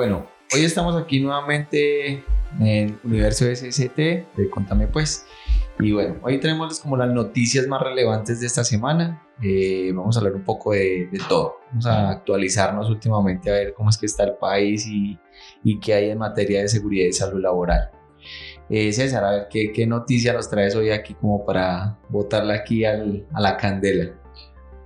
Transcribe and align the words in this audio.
Bueno, 0.00 0.26
hoy 0.54 0.64
estamos 0.64 0.96
aquí 0.96 1.20
nuevamente 1.20 2.24
en 2.58 2.98
Universo 3.04 3.44
SST 3.54 3.98
de 3.98 4.50
Contame 4.50 4.86
Pues. 4.86 5.26
Y 5.78 5.92
bueno, 5.92 6.16
hoy 6.22 6.40
tenemos 6.40 6.80
como 6.80 6.96
las 6.96 7.10
noticias 7.10 7.66
más 7.66 7.82
relevantes 7.82 8.40
de 8.40 8.46
esta 8.46 8.64
semana. 8.64 9.22
Eh, 9.42 9.92
vamos 9.94 10.16
a 10.16 10.20
hablar 10.20 10.36
un 10.36 10.42
poco 10.42 10.72
de, 10.72 11.10
todo. 11.28 11.56
Vamos 11.68 11.84
a 11.84 12.08
actualizarnos 12.12 12.88
últimamente 12.88 13.50
a 13.50 13.52
ver 13.52 13.74
cómo 13.74 13.90
es 13.90 13.98
que 13.98 14.06
está 14.06 14.24
el 14.24 14.36
país 14.36 14.86
y, 14.86 15.18
y 15.64 15.78
qué 15.78 15.92
hay 15.92 16.08
en 16.08 16.16
materia 16.16 16.62
de 16.62 16.68
seguridad 16.68 17.06
y 17.06 17.12
salud 17.12 17.42
laboral. 17.42 17.90
Eh, 18.70 18.94
César, 18.94 19.22
a 19.22 19.30
ver, 19.32 19.48
¿qué, 19.50 19.70
¿qué, 19.70 19.86
noticia 19.86 20.32
nos 20.32 20.48
traes 20.48 20.74
hoy 20.76 20.88
aquí 20.88 21.12
como 21.12 21.44
para 21.44 21.98
botarla 22.08 22.54
aquí 22.54 22.86
a 22.86 22.96
la 22.96 23.54
candela? 23.58 24.14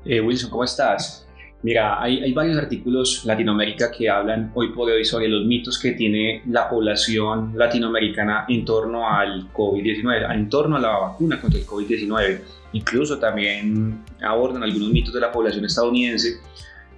Eh, 0.05 0.21
Wilson, 0.21 0.51
¿cómo 0.51 0.65
estás? 0.65 1.24
Mira, 1.65 2.03
hay, 2.03 2.23
hay, 2.23 2.35
varios 2.35 2.59
artículos 2.59 3.25
Latinoamérica 3.25 3.91
que 3.91 4.07
hablan 4.07 4.53
hoy 4.55 4.69
por 4.75 4.91
hoy 4.91 5.03
sobre 5.03 5.29
los 5.29 5.47
mitos 5.47 5.79
que 5.79 5.93
tiene 5.93 6.43
la 6.51 6.69
población 6.69 7.53
latinoamericana 7.57 8.45
en 8.51 8.67
torno 8.67 9.09
al 9.09 9.51
COVID-19, 9.51 10.35
en 10.35 10.51
torno 10.51 10.77
a 10.77 10.81
la 10.81 10.91
vacuna 10.91 11.41
contra 11.41 11.59
el 11.59 11.67
COVID-19. 11.67 12.41
Incluso 12.75 13.19
también 13.19 14.05
abordan 14.21 14.63
algunos 14.63 14.91
mitos 14.91 15.15
de 15.15 15.21
la 15.21 15.33
población 15.33 15.65
estadounidense. 15.65 16.37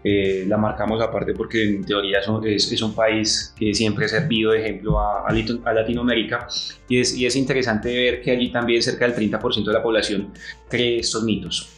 Eh, 0.02 0.44
la 0.48 0.56
marcamos 0.56 1.00
aparte 1.00 1.32
porque 1.32 1.62
en 1.62 1.84
teoría 1.84 2.20
son, 2.20 2.44
es, 2.44 2.72
es, 2.72 2.82
un 2.82 2.92
país 2.92 3.54
que 3.56 3.72
siempre 3.72 4.06
ha 4.06 4.08
servido 4.08 4.50
de 4.50 4.62
ejemplo 4.62 4.98
a, 4.98 5.26
a, 5.28 5.72
Latinoamérica 5.72 6.48
y 6.88 6.98
es, 6.98 7.16
y 7.16 7.24
es 7.24 7.34
interesante 7.36 7.94
ver 7.94 8.20
que 8.20 8.32
allí 8.32 8.50
también 8.50 8.82
cerca 8.82 9.08
del 9.08 9.14
30% 9.30 9.64
de 9.64 9.72
la 9.72 9.82
población 9.82 10.32
cree 10.68 10.98
estos 10.98 11.22
mitos. 11.22 11.72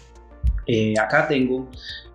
Eh, 0.67 0.95
acá 0.99 1.27
tengo 1.27 1.71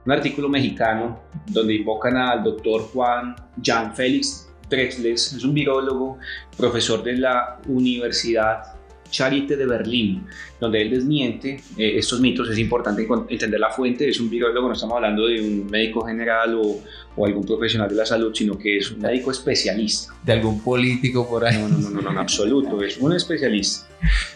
un 0.05 0.11
artículo 0.11 0.49
mexicano 0.49 1.19
donde 1.47 1.75
invocan 1.75 2.17
al 2.17 2.43
doctor 2.43 2.81
Juan 2.93 3.35
Jean 3.57 3.95
Félix 3.95 4.49
Drexles, 4.69 5.33
es 5.33 5.43
un 5.43 5.53
virólogo, 5.53 6.17
profesor 6.57 7.03
de 7.03 7.13
la 7.13 7.59
Universidad 7.67 8.72
Charité 9.13 9.55
de 9.55 9.67
Berlín, 9.67 10.25
donde 10.59 10.81
él 10.81 10.89
desmiente 10.89 11.61
eh, 11.77 11.93
estos 11.97 12.19
mitos. 12.19 12.49
Es 12.49 12.57
importante 12.57 13.07
entender 13.29 13.59
la 13.59 13.69
fuente, 13.69 14.09
es 14.09 14.19
un 14.19 14.27
virólogo, 14.27 14.67
no 14.67 14.73
estamos 14.73 14.95
hablando 14.95 15.27
de 15.27 15.39
un 15.39 15.67
médico 15.69 16.03
general 16.03 16.55
o, 16.55 16.81
o, 17.15 17.25
algún 17.25 17.45
profesional 17.45 17.87
de 17.89 17.95
la 17.95 18.05
salud, 18.07 18.33
sino 18.33 18.57
que 18.57 18.77
es 18.77 18.91
un 18.91 19.01
médico 19.01 19.29
especialista. 19.29 20.13
¿De 20.23 20.33
algún 20.33 20.61
político 20.61 21.29
por 21.29 21.45
ahí? 21.45 21.57
No, 21.57 21.69
no, 21.69 21.77
no, 21.77 21.89
no, 21.91 22.01
no 22.01 22.11
en 22.11 22.17
absoluto, 22.17 22.83
es 22.83 22.97
un 22.97 23.13
especialista. 23.13 23.87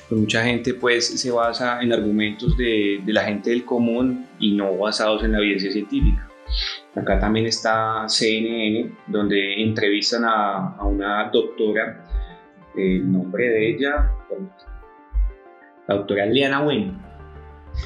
Pues 0.08 0.22
mucha 0.22 0.44
gente 0.44 0.76
pues 0.76 1.20
se 1.20 1.32
basa 1.32 1.82
en 1.82 1.92
argumentos 1.92 2.56
de, 2.56 3.02
de 3.04 3.14
la 3.14 3.24
gente 3.24 3.50
del 3.50 3.66
común 3.66 4.28
y 4.40 4.52
no 4.54 4.78
basados 4.78 5.24
en 5.24 5.32
la 5.32 5.40
evidencia 5.40 5.72
científica. 5.72 6.30
Acá 6.96 7.20
también 7.20 7.48
está 7.48 8.06
CNN, 8.08 8.92
donde 9.08 9.62
entrevistan 9.62 10.24
a, 10.24 10.76
a 10.78 10.86
una 10.86 11.30
doctora, 11.32 12.06
el 12.76 13.12
nombre 13.12 13.50
de 13.50 13.70
ella, 13.72 14.12
la 15.88 15.96
doctora 15.96 16.26
Liana 16.26 16.62
Wen. 16.62 16.98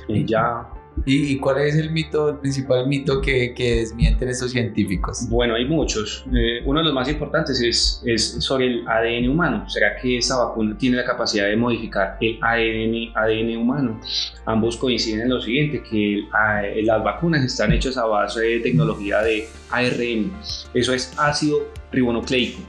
Ella 0.07 0.67
¿Y, 1.05 1.33
¿Y, 1.33 1.37
cuál 1.37 1.61
es 1.61 1.75
el 1.75 1.91
mito, 1.91 2.29
el 2.29 2.37
principal 2.37 2.85
mito 2.85 3.21
que, 3.21 3.53
que 3.55 3.77
desmienten 3.77 4.29
estos 4.29 4.51
científicos? 4.51 5.27
Bueno, 5.29 5.55
hay 5.55 5.65
muchos. 5.65 6.25
Eh, 6.31 6.61
uno 6.65 6.79
de 6.79 6.85
los 6.85 6.93
más 6.93 7.09
importantes 7.09 7.59
es, 7.61 8.03
es, 8.05 8.43
sobre 8.43 8.67
el 8.67 8.87
ADN 8.87 9.29
humano. 9.29 9.67
¿Será 9.67 9.95
que 9.95 10.17
esa 10.17 10.37
vacuna 10.37 10.77
tiene 10.77 10.97
la 10.97 11.05
capacidad 11.05 11.47
de 11.47 11.55
modificar 11.55 12.17
el 12.21 12.37
ADN, 12.41 13.13
ADN 13.15 13.57
humano? 13.57 13.99
Ambos 14.45 14.77
coinciden 14.77 15.21
en 15.21 15.29
lo 15.29 15.41
siguiente, 15.41 15.81
que 15.81 16.19
el, 16.19 16.27
a, 16.33 16.61
las 16.83 17.03
vacunas 17.03 17.43
están 17.43 17.71
hechas 17.71 17.97
a 17.97 18.05
base 18.05 18.41
de 18.41 18.59
tecnología 18.59 19.21
de 19.21 19.47
ARN. 19.71 20.31
Eso 20.73 20.93
es 20.93 21.17
ácido 21.17 21.67
ribonucleico. 21.91 22.59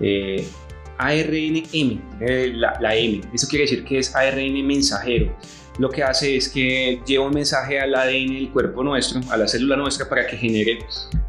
Eh, 0.00 0.46
ARNM, 0.98 2.00
eh, 2.20 2.52
la, 2.54 2.78
la 2.80 2.96
M. 2.96 3.20
Eso 3.32 3.48
quiere 3.48 3.64
decir 3.64 3.84
que 3.84 3.98
es 3.98 4.14
ARN 4.14 4.66
mensajero 4.66 5.34
lo 5.78 5.90
que 5.90 6.02
hace 6.02 6.36
es 6.36 6.48
que 6.48 7.00
lleva 7.04 7.26
un 7.26 7.34
mensaje 7.34 7.80
al 7.80 7.94
ADN 7.94 8.34
del 8.34 8.50
cuerpo 8.50 8.82
nuestro, 8.84 9.20
a 9.30 9.36
la 9.36 9.48
célula 9.48 9.76
nuestra, 9.76 10.08
para 10.08 10.26
que 10.26 10.36
genere, 10.36 10.78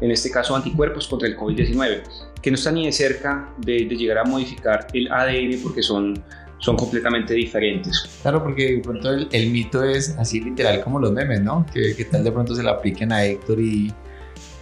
en 0.00 0.10
este 0.10 0.30
caso, 0.30 0.54
anticuerpos 0.54 1.08
contra 1.08 1.28
el 1.28 1.36
COVID-19, 1.36 2.02
que 2.40 2.50
no 2.50 2.54
está 2.54 2.70
ni 2.70 2.86
de 2.86 2.92
cerca 2.92 3.52
de, 3.58 3.86
de, 3.86 3.96
llegar 3.96 4.18
a 4.18 4.24
modificar 4.24 4.86
el 4.92 5.10
ADN 5.10 5.60
porque 5.62 5.82
son, 5.82 6.22
son 6.58 6.76
completamente 6.76 7.34
diferentes. 7.34 8.20
Claro, 8.22 8.44
porque 8.44 8.76
de 8.76 8.78
pronto 8.80 9.10
el, 9.10 9.28
el 9.32 9.50
mito 9.50 9.82
es 9.82 10.10
así 10.16 10.40
literal 10.40 10.80
como 10.82 11.00
los 11.00 11.10
memes, 11.12 11.42
¿no? 11.42 11.66
Que, 11.72 11.96
que, 11.96 12.04
tal 12.04 12.22
de 12.22 12.30
pronto 12.30 12.54
se 12.54 12.62
lo 12.62 12.70
apliquen 12.70 13.10
a 13.12 13.24
Héctor 13.24 13.60
y, 13.60 13.92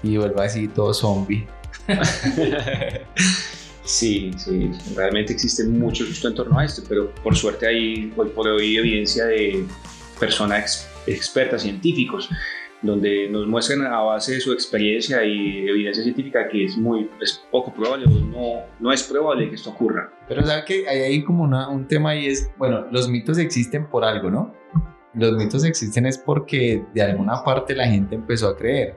y 0.02 0.16
vuelva 0.16 0.44
así 0.44 0.68
todo 0.68 0.94
zombie. 0.94 1.46
Sí, 3.84 4.30
sí, 4.38 4.70
realmente 4.96 5.34
existe 5.34 5.64
mucho 5.64 6.06
susto 6.06 6.28
en 6.28 6.34
torno 6.34 6.58
a 6.58 6.64
esto, 6.64 6.82
pero 6.88 7.14
por 7.16 7.36
suerte 7.36 7.66
hay 7.66 8.12
hoy 8.16 8.28
por 8.30 8.48
hoy 8.48 8.76
evidencia 8.76 9.26
de 9.26 9.66
personas 10.18 10.88
ex, 11.06 11.18
expertas, 11.18 11.62
científicos, 11.62 12.30
donde 12.80 13.28
nos 13.28 13.46
muestran 13.46 13.82
a 13.86 14.00
base 14.00 14.34
de 14.34 14.40
su 14.40 14.52
experiencia 14.52 15.22
y 15.22 15.68
evidencia 15.68 16.02
científica 16.02 16.48
que 16.48 16.64
es 16.64 16.78
muy 16.78 17.10
es 17.20 17.44
poco 17.50 17.74
probable 17.74 18.06
o 18.06 18.10
no, 18.10 18.62
no 18.80 18.92
es 18.92 19.02
probable 19.02 19.50
que 19.50 19.54
esto 19.54 19.70
ocurra. 19.70 20.10
Pero 20.28 20.46
sabe 20.46 20.64
que 20.64 20.88
hay 20.88 21.00
ahí 21.00 21.22
como 21.22 21.44
una, 21.44 21.68
un 21.68 21.86
tema 21.86 22.14
y 22.14 22.26
es, 22.26 22.50
bueno, 22.56 22.86
los 22.90 23.08
mitos 23.08 23.36
existen 23.36 23.86
por 23.88 24.04
algo, 24.04 24.30
¿no? 24.30 24.54
Los 25.12 25.36
mitos 25.36 25.62
existen 25.62 26.06
es 26.06 26.16
porque 26.16 26.82
de 26.94 27.02
alguna 27.02 27.44
parte 27.44 27.74
la 27.74 27.86
gente 27.86 28.14
empezó 28.14 28.48
a 28.48 28.56
creer 28.56 28.96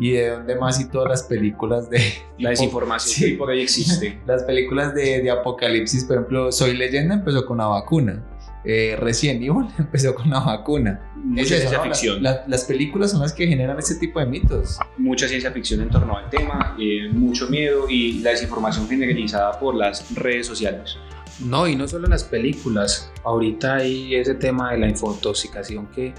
y 0.00 0.12
de 0.12 0.30
dónde 0.30 0.56
más 0.56 0.80
y 0.80 0.88
todas 0.88 1.08
las 1.08 1.22
películas 1.22 1.88
de... 1.90 2.00
La 2.38 2.50
desinformación 2.50 3.28
sí, 3.28 3.32
por 3.34 3.50
ahí 3.50 3.60
existe. 3.60 4.18
Las 4.26 4.42
películas 4.44 4.94
de, 4.94 5.20
de, 5.20 5.30
apocalipsis, 5.30 6.04
por 6.04 6.16
ejemplo, 6.16 6.50
Soy 6.50 6.74
leyenda 6.74 7.14
empezó 7.14 7.44
con 7.44 7.58
una 7.58 7.66
vacuna. 7.66 8.24
Eh, 8.64 8.96
Resident 8.98 9.42
Evil 9.42 9.66
empezó 9.78 10.14
con 10.14 10.28
una 10.28 10.40
vacuna. 10.40 11.12
Mucha 11.16 11.42
es 11.42 11.48
ciencia 11.48 11.78
¿no? 11.78 11.84
ficción. 11.84 12.22
La, 12.22 12.32
la, 12.32 12.44
las 12.48 12.64
películas 12.64 13.10
son 13.10 13.20
las 13.20 13.34
que 13.34 13.46
generan 13.46 13.78
ese 13.78 13.96
tipo 13.96 14.18
de 14.20 14.26
mitos. 14.26 14.78
Mucha 14.96 15.28
ciencia 15.28 15.52
ficción 15.52 15.82
en 15.82 15.90
torno 15.90 16.16
al 16.16 16.30
tema, 16.30 16.74
eh, 16.80 17.10
mucho 17.12 17.48
miedo 17.48 17.88
y 17.88 18.20
la 18.20 18.30
desinformación 18.30 18.88
generalizada 18.88 19.58
por 19.60 19.74
las 19.74 20.14
redes 20.14 20.46
sociales. 20.46 20.96
No, 21.40 21.66
y 21.66 21.76
no 21.76 21.86
solo 21.88 22.08
las 22.08 22.24
películas. 22.24 23.10
Ahorita 23.24 23.76
hay 23.76 24.14
ese 24.14 24.34
tema 24.34 24.72
de 24.72 24.78
la 24.78 24.88
infotoxicación 24.88 25.86
que 25.88 26.14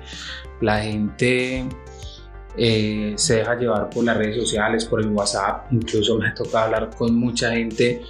la 0.61 0.81
gente 0.81 1.65
eh, 2.57 3.13
se 3.15 3.37
deja 3.37 3.55
llevar 3.55 3.89
por 3.89 4.03
las 4.03 4.17
redes 4.17 4.35
sociales, 4.35 4.85
por 4.85 5.01
el 5.01 5.07
WhatsApp, 5.07 5.71
incluso 5.71 6.17
me 6.17 6.27
ha 6.27 6.33
tocado 6.33 6.65
hablar 6.65 6.89
con 6.95 7.15
mucha 7.15 7.51
gente 7.51 8.01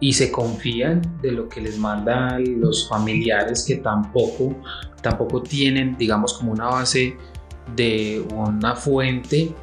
y 0.00 0.12
se 0.12 0.30
confían 0.30 1.00
de 1.22 1.32
lo 1.32 1.48
que 1.48 1.60
les 1.60 1.78
mandan 1.78 2.60
los 2.60 2.88
familiares 2.88 3.64
que 3.66 3.76
tampoco, 3.76 4.56
tampoco 5.00 5.42
tienen, 5.42 5.96
digamos, 5.96 6.34
como 6.34 6.52
una 6.52 6.66
base 6.66 7.16
de 7.74 8.22
una 8.34 8.74
fuente, 8.74 9.54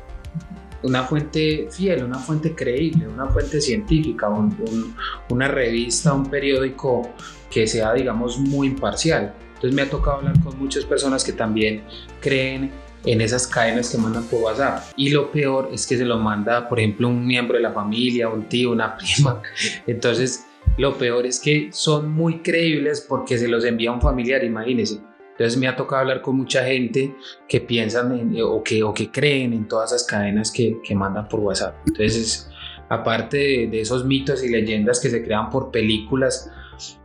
una 0.84 1.04
fuente 1.04 1.68
fiel, 1.70 2.06
una 2.06 2.18
fuente 2.18 2.56
creíble, 2.56 3.08
una 3.08 3.28
fuente 3.28 3.60
científica, 3.62 4.30
un, 4.30 4.56
un, 4.72 4.96
una 5.30 5.48
revista, 5.48 6.14
un 6.14 6.26
periódico 6.26 7.10
que 7.50 7.68
sea, 7.68 7.94
digamos, 7.94 8.40
muy 8.40 8.68
imparcial. 8.68 9.34
Entonces 9.56 9.76
me 9.76 9.84
ha 9.84 9.90
tocado 9.90 10.18
hablar 10.18 10.42
con 10.42 10.58
muchas 10.58 10.86
personas 10.86 11.24
que 11.24 11.34
también 11.34 11.84
creen 12.20 12.72
en 13.06 13.22
esas 13.22 13.48
cadenas 13.48 13.90
que 13.90 13.98
mandan 13.98 14.26
por 14.26 14.42
WhatsApp. 14.42 14.84
Y 14.96 15.10
lo 15.10 15.32
peor 15.32 15.70
es 15.72 15.88
que 15.88 15.98
se 15.98 16.06
lo 16.06 16.18
manda, 16.18 16.68
por 16.70 16.80
ejemplo, 16.80 17.08
un 17.08 17.26
miembro 17.26 17.58
de 17.58 17.64
la 17.64 17.72
familia, 17.72 18.30
un 18.30 18.48
tío, 18.48 18.72
una 18.72 18.98
prima. 18.98 19.42
Entonces, 19.88 20.46
lo 20.78 20.98
peor 20.98 21.26
es 21.26 21.40
que 21.40 21.70
son 21.72 22.12
muy 22.12 22.40
creíbles 22.40 23.06
porque 23.08 23.38
se 23.38 23.48
los 23.48 23.66
envía 23.66 23.92
un 23.92 24.02
familiar, 24.02 24.44
imagínense. 24.44 25.00
Entonces 25.32 25.60
me 25.60 25.68
ha 25.68 25.76
tocado 25.76 26.02
hablar 26.02 26.22
con 26.22 26.38
mucha 26.38 26.64
gente 26.66 27.16
que 27.48 27.62
piensan 27.62 28.12
en, 28.12 28.42
o, 28.44 28.64
que, 28.64 28.84
o 28.84 28.94
que 28.94 29.10
creen 29.10 29.54
en 29.54 29.68
todas 29.68 29.92
esas 29.92 30.06
cadenas 30.06 30.52
que, 30.52 30.78
que 30.84 30.94
mandan 30.94 31.28
por 31.28 31.40
WhatsApp. 31.40 31.76
Entonces, 31.88 32.50
aparte 32.90 33.38
de, 33.38 33.68
de, 33.68 33.82
esos 33.82 34.06
mitos 34.06 34.44
y 34.44 34.50
leyendas 34.50 35.00
que 35.00 35.10
se 35.10 35.24
crean 35.24 35.50
por 35.50 35.72
películas, 35.72 36.52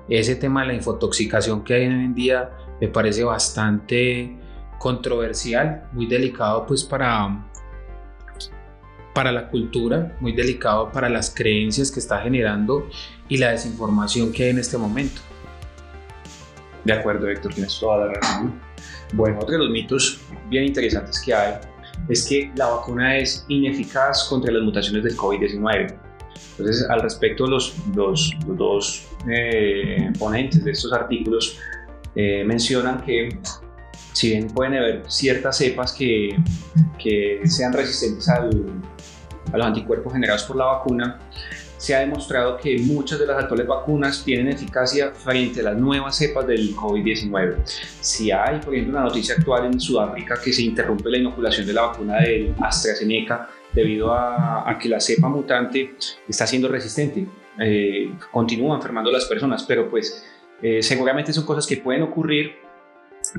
ese 0.08 0.36
tema 0.36 0.62
de 0.62 0.68
la 0.68 0.74
infotoxicación 0.74 1.64
que 1.64 1.74
hay 1.74 1.86
hoy 1.86 2.04
en 2.04 2.14
día 2.14 2.50
me 2.80 2.88
parece 2.88 3.24
bastante 3.24 4.36
controversial, 4.78 5.88
muy 5.92 6.06
delicado 6.06 6.66
pues 6.66 6.84
para, 6.84 7.46
para 9.14 9.32
la 9.32 9.48
cultura, 9.48 10.16
muy 10.20 10.32
delicado 10.32 10.90
para 10.92 11.08
las 11.08 11.34
creencias 11.34 11.90
que 11.90 12.00
está 12.00 12.20
generando 12.20 12.88
y 13.28 13.38
la 13.38 13.52
desinformación 13.52 14.32
que 14.32 14.44
hay 14.44 14.50
en 14.50 14.58
este 14.58 14.76
momento. 14.78 15.20
De 16.84 16.92
acuerdo, 16.92 17.28
Héctor, 17.28 17.54
tienes 17.54 17.78
toda 17.80 18.06
la 18.06 18.12
razón. 18.14 18.60
Bueno, 19.12 19.38
otro 19.40 19.52
de 19.52 19.58
los 19.58 19.70
mitos 19.70 20.20
bien 20.48 20.64
interesantes 20.64 21.20
que 21.20 21.34
hay 21.34 21.54
es 22.08 22.26
que 22.26 22.52
la 22.54 22.66
vacuna 22.66 23.16
es 23.16 23.44
ineficaz 23.48 24.28
contra 24.28 24.52
las 24.52 24.62
mutaciones 24.62 25.02
del 25.02 25.16
COVID-19. 25.16 25.98
Entonces, 26.58 26.88
al 26.88 27.00
respecto, 27.00 27.46
los, 27.46 27.74
los, 27.94 28.34
los 28.46 28.56
dos 28.56 29.08
eh, 29.28 30.12
ponentes 30.18 30.64
de 30.64 30.70
estos 30.70 30.92
artículos 30.92 31.58
eh, 32.14 32.44
mencionan 32.44 33.02
que 33.02 33.38
si 34.16 34.30
bien 34.30 34.48
pueden 34.48 34.72
haber 34.72 35.02
ciertas 35.08 35.58
cepas 35.58 35.92
que, 35.92 36.34
que 36.98 37.42
sean 37.44 37.74
resistentes 37.74 38.26
al, 38.30 38.50
a 39.52 39.58
los 39.58 39.66
anticuerpos 39.66 40.10
generados 40.14 40.44
por 40.44 40.56
la 40.56 40.64
vacuna, 40.64 41.18
se 41.76 41.94
ha 41.94 41.98
demostrado 41.98 42.56
que 42.56 42.78
muchas 42.78 43.18
de 43.18 43.26
las 43.26 43.36
actuales 43.36 43.66
vacunas 43.66 44.24
tienen 44.24 44.48
eficacia 44.48 45.10
frente 45.10 45.60
a 45.60 45.64
las 45.64 45.76
nuevas 45.76 46.16
cepas 46.16 46.46
del 46.46 46.74
COVID-19. 46.74 47.56
Si 47.66 48.30
hay, 48.30 48.58
por 48.60 48.72
ejemplo, 48.72 48.96
una 48.96 49.06
noticia 49.06 49.34
actual 49.34 49.66
en 49.66 49.78
Sudáfrica 49.78 50.40
que 50.42 50.50
se 50.50 50.62
interrumpe 50.62 51.10
la 51.10 51.18
inoculación 51.18 51.66
de 51.66 51.74
la 51.74 51.82
vacuna 51.82 52.16
del 52.16 52.54
AstraZeneca 52.58 53.50
debido 53.74 54.14
a, 54.14 54.78
que 54.80 54.88
la 54.88 54.98
cepa 54.98 55.28
mutante 55.28 55.94
está 56.26 56.46
siendo 56.46 56.68
resistente, 56.68 57.26
eh, 57.60 58.14
continúa 58.32 58.76
enfermando 58.76 59.10
a 59.10 59.12
las 59.12 59.26
personas, 59.26 59.62
pero 59.64 59.90
pues 59.90 60.24
eh, 60.62 60.82
seguramente 60.82 61.34
son 61.34 61.44
cosas 61.44 61.66
que 61.66 61.76
pueden 61.76 62.00
ocurrir, 62.00 62.64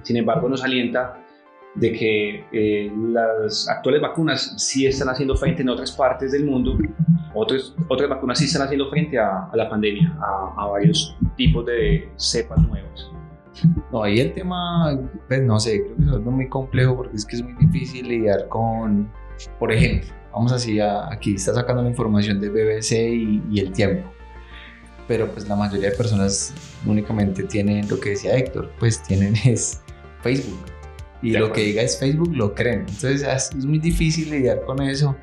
sin 0.04 0.18
embargo 0.18 0.50
nos 0.50 0.64
alienta 0.64 1.24
de 1.76 1.92
que 1.92 2.46
eh, 2.52 2.92
las 3.12 3.70
actuales 3.70 4.02
vacunas 4.02 4.54
sí 4.58 4.86
están 4.86 5.10
haciendo 5.10 5.36
frente 5.36 5.62
en 5.62 5.70
otras 5.70 5.92
partes 5.92 6.32
del 6.32 6.46
mundo, 6.46 6.78
otras, 7.34 7.76
otras 7.88 8.10
vacunas 8.10 8.40
sí 8.40 8.46
están 8.46 8.64
haciendo 8.64 8.90
frente 8.90 9.20
a, 9.20 9.50
la 9.54 9.70
pandemia, 9.70 10.18
a, 10.20 10.68
varios 10.68 11.16
tipos 11.36 11.66
de 11.66 12.10
cepas 12.16 12.60
nuevas. 12.68 13.12
No, 13.92 14.04
ahí 14.04 14.20
el 14.20 14.34
tema, 14.34 14.98
pues 15.28 15.44
no 15.44 15.60
sé, 15.60 15.84
creo 15.84 15.96
que 15.96 16.04
es 16.04 16.10
algo 16.10 16.32
muy 16.32 16.48
complejo 16.50 16.96
porque 16.96 17.16
es 17.16 17.26
que 17.26 17.38
es 17.38 17.44
muy 17.44 17.54
difícil 17.66 18.08
lidiar 18.08 18.48
con, 18.48 19.12
por 19.60 19.72
ejemplo, 19.72 20.10
vamos 20.32 20.52
así, 20.52 20.80
aquí 20.80 21.36
está 21.36 21.54
sacando 21.54 21.84
la 21.84 21.90
información 21.90 22.40
de 22.40 22.50
BBC 22.50 22.92
y, 22.92 23.44
y 23.52 23.60
el 23.60 23.72
tiempo 23.72 24.17
pero 25.08 25.32
pues 25.32 25.48
la 25.48 25.56
mayoría 25.56 25.90
de 25.90 25.96
personas 25.96 26.54
únicamente 26.86 27.44
tienen 27.44 27.88
lo 27.88 28.00
que 28.00 28.12
decía 28.12 28.38
Héctor, 28.38 28.72
pues 28.80 29.02
tienen 29.04 29.36
es 29.46 29.82
Facebook 30.22 30.78
y 31.22 31.32
lo 31.32 31.52
que 31.52 31.62
diga 31.62 31.82
es 31.82 32.00
Facebook 32.00 32.36
lo 32.36 32.54
creen. 32.54 32.86
Entonces 32.88 33.24
es 33.24 33.66
muy 33.66 33.80
difícil 33.80 34.30
lidiar 34.30 34.64
con 34.66 34.82
eso 34.82 35.16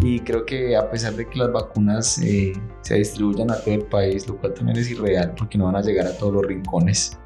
y 0.00 0.20
creo 0.20 0.44
que 0.44 0.76
a 0.76 0.90
pesar 0.90 1.14
de 1.14 1.28
que 1.28 1.38
las 1.38 1.52
vacunas 1.52 2.18
eh, 2.18 2.52
se 2.80 2.96
distribuyan 2.96 3.50
a 3.50 3.58
todo 3.58 3.74
el 3.74 3.84
país, 3.84 4.26
lo 4.26 4.36
cual 4.38 4.54
también 4.54 4.78
es 4.78 4.90
irreal 4.90 5.34
porque 5.36 5.58
no 5.58 5.66
van 5.66 5.76
a 5.76 5.82
llegar 5.82 6.06
a 6.06 6.16
todos 6.16 6.34
los 6.34 6.46
rincones, 6.46 7.16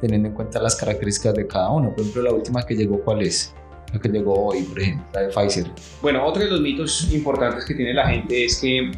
teniendo 0.00 0.28
en 0.28 0.34
cuenta 0.34 0.60
las 0.60 0.76
características 0.76 1.34
de 1.34 1.46
cada 1.46 1.70
uno. 1.70 1.90
Por 1.90 2.00
ejemplo, 2.00 2.22
la 2.22 2.32
última 2.32 2.62
que 2.62 2.74
llegó, 2.74 3.00
¿cuál 3.02 3.22
es? 3.22 3.54
La 3.92 4.00
que 4.00 4.08
llegó 4.08 4.48
hoy, 4.48 4.62
por 4.62 4.80
ejemplo, 4.80 5.06
la 5.14 5.20
de 5.22 5.28
Pfizer. 5.28 5.66
Bueno, 6.02 6.24
otro 6.26 6.42
de 6.42 6.50
los 6.50 6.60
mitos 6.60 7.12
importantes 7.12 7.64
que 7.64 7.74
tiene 7.74 7.94
la 7.94 8.08
gente 8.08 8.44
es 8.44 8.60
que 8.60 8.90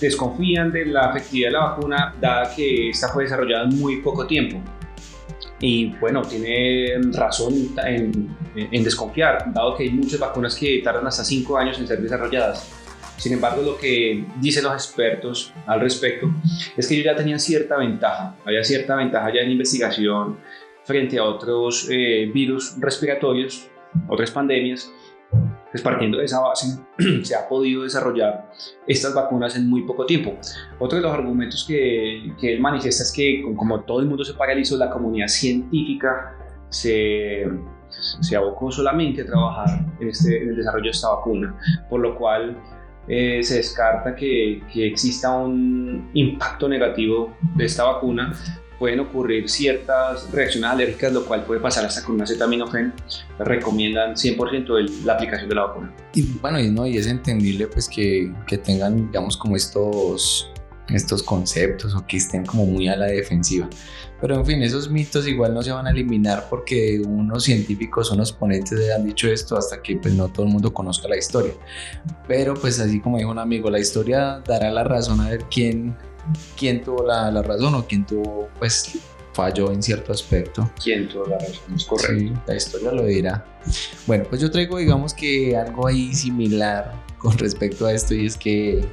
desconfían 0.00 0.72
de 0.72 0.86
la 0.86 1.10
efectividad 1.10 1.48
de 1.48 1.52
la 1.52 1.60
vacuna 1.60 2.14
dada 2.20 2.54
que 2.54 2.90
esta 2.90 3.08
fue 3.08 3.24
desarrollada 3.24 3.64
en 3.64 3.78
muy 3.78 4.02
poco 4.02 4.26
tiempo 4.26 4.62
y 5.60 5.92
bueno, 6.00 6.22
tiene 6.22 6.94
razón 7.12 7.54
en, 7.84 8.82
desconfiar, 8.82 9.52
dado 9.52 9.76
que 9.76 9.84
hay 9.84 9.90
muchas 9.90 10.18
vacunas 10.18 10.54
que 10.56 10.80
tardan 10.82 11.06
hasta 11.06 11.22
5 11.22 11.58
años 11.58 11.78
en 11.78 11.86
ser 11.86 12.00
desarrolladas. 12.00 12.72
Sin 13.18 13.34
embargo, 13.34 13.60
lo 13.60 13.76
que 13.76 14.24
dicen 14.40 14.64
los 14.64 14.72
expertos 14.72 15.52
al 15.66 15.80
respecto 15.80 16.30
es 16.76 16.88
que 16.88 16.94
ellos 16.94 17.04
ya 17.04 17.14
tenían 17.14 17.38
cierta 17.38 17.76
ventaja, 17.76 18.36
había 18.46 18.64
cierta 18.64 18.96
ventaja 18.96 19.30
ya 19.34 19.42
en 19.42 19.50
investigación 19.50 20.38
frente 20.84 21.18
a 21.18 21.24
otros 21.24 21.86
eh, 21.90 22.30
virus 22.32 22.76
respiratorios, 22.80 23.68
otras 24.08 24.30
pandemias, 24.30 24.90
pues 25.70 25.82
partiendo 25.82 26.18
de 26.18 26.24
esa 26.24 26.40
base, 26.40 26.78
se 27.22 27.34
ha 27.34 27.48
podido 27.48 27.84
desarrollar 27.84 28.50
estas 28.86 29.14
vacunas 29.14 29.56
en 29.56 29.68
muy 29.68 29.82
poco 29.82 30.04
tiempo. 30.04 30.36
Otro 30.78 30.96
de 30.96 31.02
los 31.02 31.12
argumentos 31.12 31.64
que, 31.66 32.32
que 32.40 32.54
él 32.54 32.60
manifiesta 32.60 33.02
es 33.02 33.12
que 33.12 33.42
como 33.56 33.80
todo 33.82 34.00
el 34.00 34.06
mundo 34.06 34.24
se 34.24 34.34
paralizó, 34.34 34.76
la 34.76 34.90
comunidad 34.90 35.28
científica 35.28 36.36
se, 36.68 37.46
se 37.88 38.36
abocó 38.36 38.70
solamente 38.70 39.22
a 39.22 39.26
trabajar 39.26 39.86
en, 40.00 40.08
este, 40.08 40.42
en 40.42 40.50
el 40.50 40.56
desarrollo 40.56 40.84
de 40.84 40.90
esta 40.90 41.10
vacuna, 41.10 41.56
por 41.88 42.00
lo 42.00 42.16
cual 42.16 42.56
eh, 43.08 43.42
se 43.42 43.56
descarta 43.56 44.14
que, 44.14 44.62
que, 44.72 44.86
exista 44.86 45.30
un 45.32 46.10
impacto 46.14 46.68
negativo 46.68 47.34
de 47.56 47.64
esta 47.64 47.84
vacuna 47.84 48.32
pueden 48.80 48.98
ocurrir 48.98 49.48
ciertas 49.48 50.32
reacciones 50.32 50.70
alérgicas, 50.70 51.12
lo 51.12 51.26
cual 51.26 51.44
puede 51.44 51.60
pasar 51.60 51.84
hasta 51.84 52.02
con 52.02 52.14
una 52.14 52.24
acetaminofén. 52.24 52.94
Recomiendan 53.38 54.14
100% 54.14 55.04
la 55.04 55.12
aplicación 55.12 55.50
de 55.50 55.54
la 55.54 55.66
vacuna. 55.66 55.94
Y 56.14 56.22
bueno, 56.40 56.58
y, 56.58 56.70
no, 56.70 56.86
y 56.86 56.96
es 56.96 57.06
entendible 57.06 57.66
pues 57.66 57.86
que, 57.86 58.32
que 58.48 58.56
tengan, 58.56 59.08
digamos, 59.08 59.36
como 59.36 59.54
estos 59.54 60.50
estos 60.94 61.22
conceptos 61.22 61.94
o 61.94 62.04
que 62.06 62.16
estén 62.16 62.44
como 62.44 62.66
muy 62.66 62.88
a 62.88 62.96
la 62.96 63.06
defensiva. 63.06 63.68
Pero 64.20 64.34
en 64.34 64.44
fin, 64.44 64.62
esos 64.62 64.90
mitos 64.90 65.26
igual 65.26 65.54
no 65.54 65.62
se 65.62 65.72
van 65.72 65.86
a 65.86 65.90
eliminar 65.90 66.46
porque 66.50 67.00
unos 67.06 67.44
científicos, 67.44 68.10
unos 68.10 68.32
ponentes 68.32 68.90
han 68.90 69.04
dicho 69.04 69.28
esto 69.28 69.56
hasta 69.56 69.80
que 69.80 69.96
pues 69.96 70.14
no 70.14 70.28
todo 70.28 70.46
el 70.46 70.52
mundo 70.52 70.74
conozca 70.74 71.08
la 71.08 71.16
historia. 71.16 71.52
Pero 72.28 72.54
pues 72.54 72.80
así 72.80 73.00
como 73.00 73.18
dijo 73.18 73.30
un 73.30 73.38
amigo, 73.38 73.70
la 73.70 73.78
historia 73.78 74.42
dará 74.46 74.70
la 74.70 74.84
razón 74.84 75.20
a 75.20 75.30
ver 75.30 75.44
quién 75.50 75.96
quién 76.56 76.82
tuvo 76.82 77.06
la, 77.06 77.30
la 77.30 77.42
razón 77.42 77.74
o 77.74 77.86
quién 77.86 78.06
tuvo, 78.06 78.48
pues, 78.58 78.98
falló 79.32 79.70
en 79.72 79.82
cierto 79.82 80.12
aspecto. 80.12 80.70
¿Quién 80.82 81.08
tuvo 81.08 81.26
la 81.26 81.38
razón? 81.38 81.74
Es 81.74 81.84
correcto. 81.84 82.14
Sí, 82.18 82.32
la 82.46 82.56
historia 82.56 82.92
lo 82.92 83.04
dirá. 83.04 83.44
Bueno, 84.06 84.24
pues 84.28 84.40
yo 84.40 84.50
traigo, 84.50 84.78
digamos 84.78 85.14
que 85.14 85.56
algo 85.56 85.86
ahí 85.86 86.14
similar 86.14 86.94
con 87.18 87.36
respecto 87.38 87.86
a 87.86 87.92
esto 87.92 88.14
y 88.14 88.26
es 88.26 88.36
que 88.36 88.84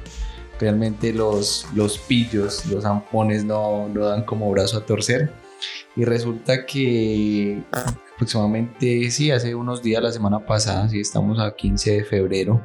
realmente 0.60 1.12
los, 1.12 1.66
los 1.74 1.98
pillos, 1.98 2.66
los 2.66 2.82
zampones 2.82 3.44
no, 3.44 3.88
no 3.88 4.04
dan 4.04 4.24
como 4.24 4.50
brazo 4.50 4.78
a 4.78 4.86
torcer. 4.86 5.32
Y 5.96 6.04
resulta 6.04 6.64
que 6.66 7.62
aproximadamente, 8.14 9.10
sí, 9.10 9.30
hace 9.30 9.54
unos 9.54 9.82
días, 9.82 10.02
la 10.02 10.12
semana 10.12 10.44
pasada, 10.44 10.88
sí, 10.88 11.00
estamos 11.00 11.40
a 11.40 11.54
15 11.54 11.90
de 11.92 12.04
febrero, 12.04 12.60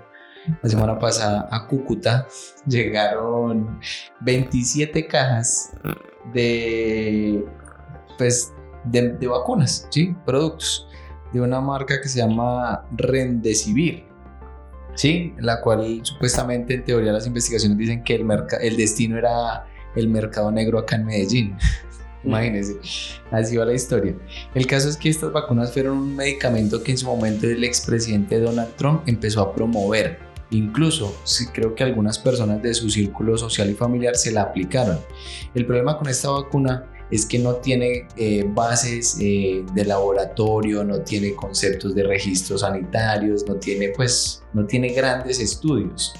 la 0.61 0.69
semana 0.69 0.99
pasada 0.99 1.47
a 1.51 1.67
Cúcuta 1.67 2.27
llegaron 2.67 3.79
27 4.21 5.07
cajas 5.07 5.71
de, 6.33 7.45
pues, 8.17 8.53
de, 8.85 9.27
vacunas, 9.27 9.87
¿sí? 9.89 10.15
productos 10.25 10.87
de 11.31 11.41
una 11.41 11.61
marca 11.61 11.99
que 12.01 12.09
se 12.09 12.19
llama 12.19 12.85
Rendecivir. 12.91 14.05
¿sí? 14.95 15.33
La 15.39 15.61
cual 15.61 16.01
supuestamente 16.03 16.75
en 16.75 16.85
teoría 16.85 17.11
las 17.11 17.25
investigaciones 17.25 17.77
dicen 17.77 18.03
que 18.03 18.15
el, 18.15 18.27
el 18.61 18.77
destino 18.77 19.17
era 19.17 19.65
el 19.95 20.07
mercado 20.09 20.51
negro 20.51 20.79
acá 20.79 20.97
en 20.97 21.05
Medellín. 21.05 21.57
Imagínense, 22.23 22.77
así 23.31 23.57
va 23.57 23.65
la 23.65 23.73
historia. 23.73 24.15
El 24.53 24.65
caso 24.65 24.87
es 24.87 24.95
que 24.95 25.09
estas 25.09 25.33
vacunas 25.33 25.73
fueron 25.73 25.97
un 25.97 26.15
medicamento 26.15 26.81
que 26.81 26.91
en 26.91 26.97
su 26.97 27.05
momento 27.05 27.47
el 27.47 27.63
expresidente 27.65 28.39
Donald 28.39 28.73
Trump 28.77 29.03
empezó 29.07 29.41
a 29.41 29.53
promover 29.53 30.32
Incluso 30.51 31.15
creo 31.51 31.73
que 31.73 31.83
algunas 31.83 32.19
personas 32.19 32.61
de 32.61 32.73
su 32.73 32.89
círculo 32.89 33.37
social 33.37 33.69
y 33.69 33.73
familiar 33.73 34.15
se 34.15 34.31
la 34.31 34.43
aplicaron. 34.43 34.99
El 35.55 35.65
problema 35.65 35.97
con 35.97 36.09
esta 36.09 36.29
vacuna 36.29 36.85
es 37.09 37.25
que 37.25 37.39
no 37.39 37.55
tiene 37.55 38.07
eh, 38.17 38.43
bases 38.47 39.17
eh, 39.19 39.63
de 39.73 39.85
laboratorio, 39.85 40.83
no 40.83 41.01
tiene 41.01 41.35
conceptos 41.35 41.93
de 41.95 42.03
registros 42.03 42.62
sanitarios, 42.62 43.45
no 43.47 43.55
tiene 43.55 43.89
pues 43.89 44.43
no 44.53 44.65
tiene 44.65 44.89
grandes 44.89 45.39
estudios. 45.39 46.13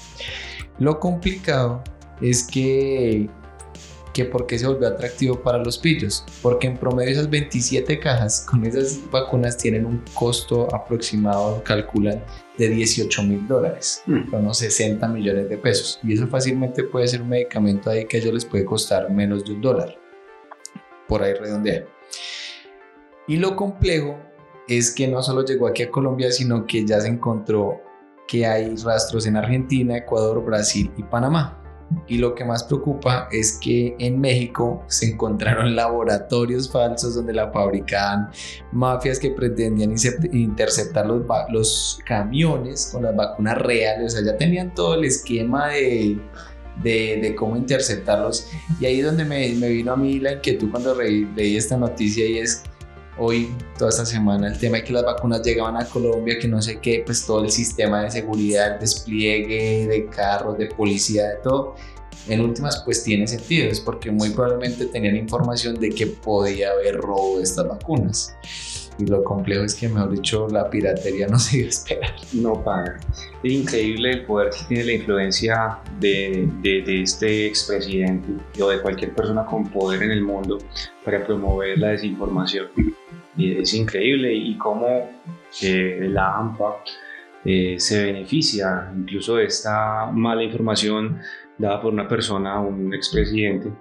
Lo 0.78 0.98
complicado 0.98 1.82
es 2.20 2.44
que 2.44 3.28
que 4.14 4.24
por 4.24 4.46
qué 4.46 4.58
se 4.58 4.66
volvió 4.66 4.88
atractivo 4.88 5.42
para 5.42 5.58
los 5.58 5.76
pillos, 5.76 6.24
porque 6.40 6.68
en 6.68 6.78
promedio 6.78 7.10
esas 7.10 7.28
27 7.28 7.98
cajas 7.98 8.46
con 8.48 8.64
esas 8.64 9.00
vacunas 9.10 9.58
tienen 9.58 9.84
un 9.84 10.02
costo 10.14 10.74
aproximado, 10.74 11.62
calculan, 11.64 12.24
de 12.56 12.68
18 12.68 13.22
mil 13.24 13.46
dólares, 13.48 14.02
mm. 14.06 14.32
unos 14.32 14.58
60 14.58 15.06
millones 15.08 15.48
de 15.48 15.58
pesos. 15.58 15.98
Y 16.04 16.14
eso 16.14 16.28
fácilmente 16.28 16.84
puede 16.84 17.08
ser 17.08 17.20
un 17.20 17.28
medicamento 17.28 17.90
ahí 17.90 18.06
que 18.06 18.16
a 18.16 18.20
ellos 18.20 18.32
les 18.32 18.44
puede 18.44 18.64
costar 18.64 19.10
menos 19.10 19.44
de 19.44 19.52
un 19.52 19.60
dólar. 19.60 19.98
Por 21.08 21.22
ahí 21.22 21.34
redondear. 21.34 21.86
Y 23.26 23.36
lo 23.36 23.56
complejo 23.56 24.18
es 24.68 24.94
que 24.94 25.08
no 25.08 25.22
solo 25.22 25.44
llegó 25.44 25.66
aquí 25.66 25.82
a 25.82 25.90
Colombia, 25.90 26.30
sino 26.30 26.64
que 26.66 26.86
ya 26.86 27.00
se 27.00 27.08
encontró 27.08 27.80
que 28.28 28.46
hay 28.46 28.74
rastros 28.76 29.26
en 29.26 29.36
Argentina, 29.36 29.96
Ecuador, 29.96 30.42
Brasil 30.44 30.90
y 30.96 31.02
Panamá. 31.02 31.63
Y 32.06 32.18
lo 32.18 32.34
que 32.34 32.44
más 32.44 32.64
preocupa 32.64 33.28
es 33.30 33.58
que 33.58 33.94
en 33.98 34.20
México 34.20 34.84
se 34.88 35.10
encontraron 35.10 35.74
laboratorios 35.76 36.70
falsos 36.70 37.14
donde 37.14 37.32
la 37.32 37.50
fabricaban 37.50 38.30
mafias 38.72 39.18
que 39.18 39.30
pretendían 39.30 39.94
interceptar 40.32 41.06
los, 41.06 41.22
los 41.50 41.98
camiones 42.04 42.90
con 42.92 43.04
las 43.04 43.14
vacunas 43.14 43.58
reales. 43.58 44.14
O 44.14 44.16
sea, 44.16 44.32
ya 44.32 44.36
tenían 44.36 44.74
todo 44.74 44.94
el 44.94 45.04
esquema 45.04 45.68
de, 45.68 47.34
cómo 47.36 47.56
interceptarlos. 47.56 48.48
Y 48.80 48.86
ahí 48.86 49.00
es 49.00 49.06
donde 49.06 49.24
me, 49.24 49.48
me, 49.54 49.68
vino 49.68 49.92
a 49.92 49.96
mí 49.96 50.18
la 50.18 50.32
inquietud 50.32 50.70
cuando 50.70 50.94
leí 50.94 51.56
esta 51.56 51.76
noticia 51.76 52.26
y 52.26 52.38
es 52.38 52.62
hoy, 53.18 53.54
toda 53.78 53.90
esta 53.90 54.04
semana, 54.06 54.48
el 54.48 54.58
tema 54.58 54.78
de 54.78 54.84
que 54.84 54.92
las 54.92 55.04
vacunas 55.04 55.42
llegaban 55.42 55.76
a 55.76 55.84
Colombia, 55.86 56.38
que 56.40 56.48
no 56.48 56.60
sé 56.60 56.80
qué, 56.80 57.02
pues 57.04 57.24
todo 57.24 57.44
el 57.44 57.50
sistema 57.50 58.02
de 58.02 58.10
seguridad, 58.10 58.74
el 58.74 58.80
despliegue 58.80 59.86
de 59.86 60.06
carros, 60.06 60.58
de 60.58 60.66
policía, 60.66 61.28
de 61.28 61.36
todo, 61.36 61.74
en 62.28 62.40
últimas 62.40 62.82
pues 62.84 63.04
tiene 63.04 63.26
sentido, 63.26 63.68
es 63.68 63.80
porque 63.80 64.10
muy 64.10 64.30
probablemente 64.30 64.86
tenían 64.86 65.16
información 65.16 65.74
de 65.74 65.90
que 65.90 66.06
podía 66.06 66.70
haber 66.70 66.96
robo 66.96 67.38
de 67.38 67.44
estas 67.44 67.68
vacunas. 67.68 68.36
y 68.96 69.06
lo 69.06 69.24
complejo 69.24 69.64
es 69.64 69.74
que, 69.74 69.88
mejor 69.88 70.12
dicho, 70.12 70.46
la 70.48 70.70
piratería 70.70 71.26
no 71.30 71.38
se 71.38 71.58
iba 71.58 71.66
a 71.66 71.70
esperar. 71.70 72.14
No 72.32 72.62
paga. 72.64 72.98
Es 73.42 73.52
increíble 73.52 74.12
el 74.12 74.24
poder 74.24 74.50
que 74.50 74.64
tiene 74.68 74.84
la 74.84 74.92
influencia 74.92 75.78
de, 76.00 76.48
de, 76.62 76.82
de 76.82 77.02
este 77.02 77.46
expresidente 77.46 78.62
o 78.62 78.68
de 78.68 78.80
cualquier 78.80 79.14
persona 79.14 79.44
con 79.44 79.68
poder 79.68 80.02
en 80.04 80.12
el 80.12 80.22
mundo 80.22 80.58
para 81.04 81.26
promover 81.26 81.78
la 81.78 81.88
desinformación. 81.88 82.68
Es 83.38 83.74
increíble 83.74 84.32
y 84.32 84.56
cómo 84.56 84.86
eh, 85.62 86.08
la 86.10 86.36
AMPA 86.38 86.76
eh, 87.44 87.76
se 87.78 88.04
beneficia 88.04 88.92
incluso 88.96 89.36
de 89.36 89.44
esta 89.44 90.06
mala 90.12 90.42
información 90.42 91.20
dada 91.58 91.80
por 91.80 91.92
una 91.92 92.08
persona, 92.08 92.60
un 92.60 92.92
expresidente, 92.94 93.72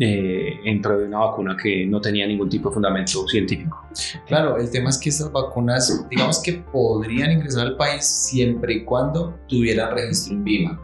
eh, 0.00 0.58
en 0.64 0.80
pro 0.80 0.98
de 0.98 1.06
una 1.06 1.18
vacuna 1.18 1.54
que 1.62 1.84
no 1.84 2.00
tenía 2.00 2.26
ningún 2.26 2.48
tipo 2.48 2.70
de 2.70 2.74
fundamento 2.74 3.28
científico. 3.28 3.86
Claro, 4.26 4.56
el 4.56 4.70
tema 4.70 4.88
es 4.88 4.98
que 4.98 5.10
estas 5.10 5.30
vacunas, 5.30 6.08
digamos 6.08 6.42
que 6.42 6.54
podrían 6.72 7.32
ingresar 7.32 7.66
al 7.66 7.76
país 7.76 8.04
siempre 8.04 8.74
y 8.74 8.84
cuando 8.84 9.38
tuvieran 9.48 9.94
registro 9.94 10.34
en 10.34 10.44
VIMA. 10.44 10.80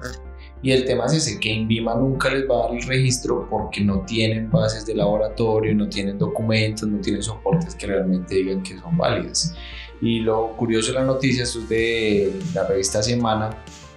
Y 0.63 0.73
el 0.73 0.85
tema 0.85 1.07
es 1.07 1.15
ese, 1.15 1.39
que 1.39 1.51
INVIMA 1.51 1.95
nunca 1.95 2.31
les 2.31 2.49
va 2.49 2.57
a 2.57 2.69
dar 2.69 2.77
el 2.77 2.83
registro 2.83 3.47
porque 3.49 3.81
no 3.81 4.01
tienen 4.01 4.51
bases 4.51 4.85
de 4.87 4.95
laboratorio, 4.95 5.75
no 5.75 5.89
tienen 5.89 6.19
documentos, 6.19 6.89
no 6.89 7.01
tienen 7.01 7.23
soportes 7.23 7.75
que 7.77 7.87
realmente 7.87 8.35
digan 8.35 8.63
que 8.63 8.77
son 8.79 8.97
válidas. 8.97 9.55
Y 10.01 10.21
lo 10.21 10.57
curioso 10.57 10.93
de 10.93 10.99
la 10.99 11.05
noticia, 11.05 11.45
esto 11.45 11.61
es 11.61 11.69
de 11.69 12.33
la 12.55 12.67
revista 12.67 13.03
Semana, 13.03 13.51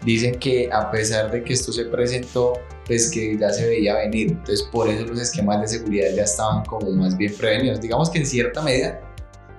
dicen 0.05 0.35
que 0.39 0.69
a 0.71 0.89
pesar 0.91 1.31
de 1.31 1.43
que 1.43 1.53
esto 1.53 1.71
se 1.71 1.85
presentó, 1.85 2.53
pues 2.85 3.09
que 3.11 3.37
ya 3.37 3.49
se 3.49 3.67
veía 3.67 3.95
venir. 3.95 4.31
Entonces 4.31 4.63
por 4.71 4.87
eso 4.87 5.05
los 5.05 5.19
esquemas 5.19 5.61
de 5.61 5.67
seguridad 5.67 6.09
ya 6.15 6.23
estaban 6.23 6.63
como 6.65 6.89
más 6.91 7.17
bien 7.17 7.33
prevenidos. 7.35 7.81
Digamos 7.81 8.09
que 8.09 8.19
en 8.19 8.25
cierta 8.25 8.61
medida 8.61 9.01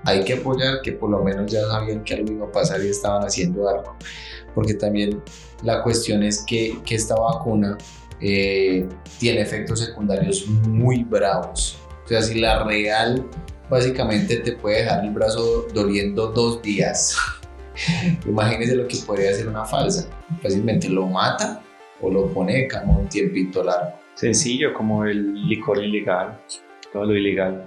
hay 0.05 0.25
que 0.25 0.35
apoyar 0.35 0.83
que 0.83 0.93
por 0.93 1.11
lo 1.11 1.23
menos 1.23 1.51
ya 1.51 1.61
sabían 1.63 2.03
que 2.05 2.15
algo 2.15 2.33
iba 2.33 2.47
a 2.47 2.53
pasar 2.53 2.83
y 2.85 2.89
estaban 2.89 3.23
haciendo 3.23 3.69
algo. 3.69 3.97
Porque 4.55 4.75
también 4.75 5.23
la 5.63 5.83
cuestión 5.83 6.23
es 6.23 6.43
que, 6.43 6.79
que 6.85 6.95
esta 6.95 7.15
vacuna 7.15 7.79
eh, 8.21 8.87
tiene 9.19 9.41
efectos 9.41 9.81
secundarios 9.81 10.47
muy 10.47 11.05
bravos. 11.05 11.79
O 12.05 12.09
sea, 12.09 12.23
si 12.23 12.39
la 12.39 12.65
real 12.65 13.27
básicamente 13.69 14.37
te 14.37 14.53
puede 14.53 14.83
dejar 14.83 15.05
el 15.05 15.11
brazo 15.11 15.67
doliendo 15.73 16.29
dos 16.29 16.61
días. 16.63 17.17
Imagínese 18.27 18.77
lo 18.77 18.87
que 18.87 18.99
podría 19.07 19.31
hacer 19.31 19.49
una 19.49 19.65
falsa. 19.65 20.09
Fácilmente 20.43 20.89
lo 20.89 21.07
mata 21.07 21.63
o 22.01 22.11
lo 22.11 22.27
pone 22.33 22.55
de 22.55 22.69
cama 22.69 22.99
un 22.99 23.09
tiempito 23.09 23.63
largo. 23.63 23.93
Sencillo 24.15 24.75
como 24.75 25.05
el 25.05 25.49
licor 25.49 25.83
ilegal. 25.83 26.39
Todo 26.93 27.07
lo 27.07 27.17
ilegal 27.17 27.67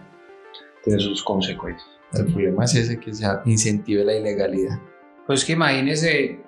tiene 0.84 1.00
sus 1.00 1.24
consecuencias. 1.24 1.90
El 2.14 2.28
problema 2.28 2.64
es 2.66 2.76
ese 2.76 3.00
que 3.00 3.14
se 3.14 3.26
incentive 3.46 4.06
la 4.06 4.16
ilegalidad. 4.16 4.80
Pues 5.26 5.44
que 5.44 5.54
imagínese, 5.54 6.40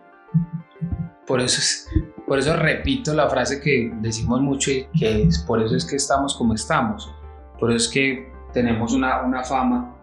por 1.27 1.41
eso, 1.41 1.59
es, 1.59 1.89
por 2.25 2.39
eso 2.39 2.55
repito 2.55 3.13
la 3.13 3.29
frase 3.29 3.59
que 3.59 3.91
decimos 4.01 4.41
mucho 4.41 4.71
y 4.71 4.87
que 4.97 5.23
es, 5.23 5.39
por 5.39 5.61
eso 5.61 5.75
es 5.75 5.85
que 5.85 5.97
estamos 5.97 6.35
como 6.35 6.53
estamos. 6.53 7.13
Por 7.59 7.71
eso 7.71 7.85
es 7.85 7.93
que 7.93 8.31
tenemos 8.53 8.93
una, 8.93 9.21
una 9.23 9.43
fama 9.43 9.93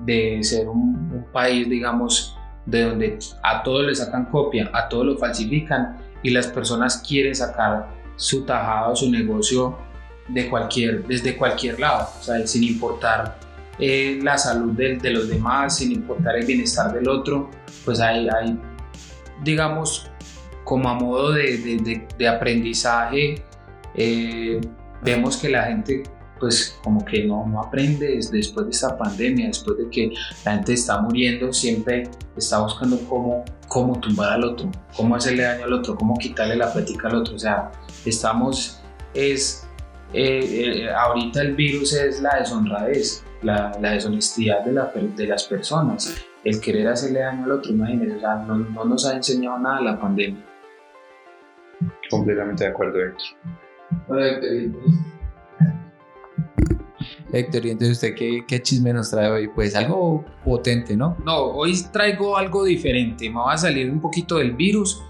de 0.00 0.42
ser 0.42 0.68
un, 0.68 1.10
un 1.12 1.26
país, 1.30 1.68
digamos, 1.68 2.36
de 2.64 2.82
donde 2.84 3.18
a 3.42 3.62
todo 3.62 3.82
le 3.82 3.94
sacan 3.94 4.26
copia, 4.26 4.70
a 4.72 4.88
todo 4.88 5.04
lo 5.04 5.18
falsifican 5.18 5.98
y 6.22 6.30
las 6.30 6.46
personas 6.46 7.04
quieren 7.06 7.34
sacar 7.34 7.88
su 8.16 8.44
tajado, 8.44 8.96
su 8.96 9.10
negocio 9.10 9.76
de 10.28 10.48
cualquier, 10.48 11.04
desde 11.06 11.36
cualquier 11.36 11.80
lado, 11.80 12.08
o 12.18 12.22
sea, 12.22 12.46
sin 12.46 12.62
importar 12.62 13.38
eh, 13.78 14.18
la 14.22 14.38
salud 14.38 14.72
de, 14.72 14.96
de, 14.96 15.10
los 15.10 15.28
demás, 15.28 15.76
sin 15.76 15.92
importar 15.92 16.36
el 16.36 16.46
bienestar 16.46 16.92
del 16.92 17.08
otro, 17.08 17.50
pues 17.84 18.00
hay, 18.00 18.28
hay 18.28 18.58
digamos, 19.42 20.10
como 20.72 20.88
a 20.88 20.94
modo 20.94 21.32
de, 21.32 21.58
de, 21.58 22.08
de 22.16 22.28
aprendizaje, 22.28 23.34
eh, 23.94 24.58
vemos 25.02 25.36
que 25.36 25.50
la 25.50 25.64
gente 25.64 26.02
pues 26.40 26.78
como 26.82 27.04
que 27.04 27.26
no, 27.26 27.46
no 27.46 27.60
aprende 27.60 28.18
después 28.32 28.64
de 28.64 28.72
esta 28.72 28.96
pandemia, 28.96 29.48
después 29.48 29.76
de 29.76 29.90
que 29.90 30.12
la 30.46 30.52
gente 30.52 30.72
está 30.72 30.98
muriendo, 31.02 31.52
siempre 31.52 32.08
está 32.38 32.60
buscando 32.60 32.98
cómo, 33.06 33.44
cómo 33.68 34.00
tumbar 34.00 34.32
al 34.32 34.44
otro, 34.44 34.70
cómo 34.96 35.14
hacerle 35.14 35.42
daño 35.42 35.64
al 35.64 35.74
otro, 35.74 35.94
cómo 35.94 36.16
quitarle 36.16 36.56
la 36.56 36.72
plática 36.72 37.08
al 37.08 37.16
otro. 37.16 37.34
O 37.34 37.38
sea, 37.38 37.70
estamos, 38.06 38.80
es, 39.12 39.68
eh, 40.14 40.40
eh, 40.84 40.90
ahorita 40.90 41.42
el 41.42 41.54
virus 41.54 41.92
es 41.92 42.22
la 42.22 42.38
deshonradez, 42.38 43.22
la, 43.42 43.76
la 43.78 43.90
deshonestidad 43.90 44.64
de, 44.64 44.72
la, 44.72 44.90
de, 44.94 45.26
las 45.26 45.44
personas, 45.44 46.14
el 46.44 46.58
querer 46.62 46.88
hacerle 46.88 47.20
daño 47.20 47.44
al 47.44 47.52
otro, 47.52 47.70
imagínense, 47.72 48.16
o 48.16 48.20
sea, 48.20 48.36
no, 48.36 48.56
no 48.56 48.84
nos 48.86 49.04
ha 49.04 49.14
enseñado 49.14 49.58
nada 49.58 49.82
la 49.82 50.00
pandemia. 50.00 50.51
Completamente 52.10 52.64
de 52.64 52.70
acuerdo, 52.70 52.98
Héctor. 52.98 53.26
Héctor, 57.32 57.66
y 57.66 57.70
entonces 57.70 57.96
usted 57.96 58.14
qué, 58.14 58.44
qué, 58.46 58.60
chisme 58.60 58.92
nos 58.92 59.10
trae 59.10 59.30
hoy? 59.30 59.48
Pues 59.48 59.74
algo 59.74 60.24
potente, 60.44 60.96
¿no? 60.96 61.16
No, 61.24 61.38
hoy 61.38 61.74
traigo 61.92 62.36
algo 62.36 62.64
diferente. 62.64 63.28
Me 63.30 63.36
va 63.36 63.54
a 63.54 63.58
salir 63.58 63.90
un 63.90 64.00
poquito 64.00 64.36
del 64.36 64.52
virus 64.52 65.02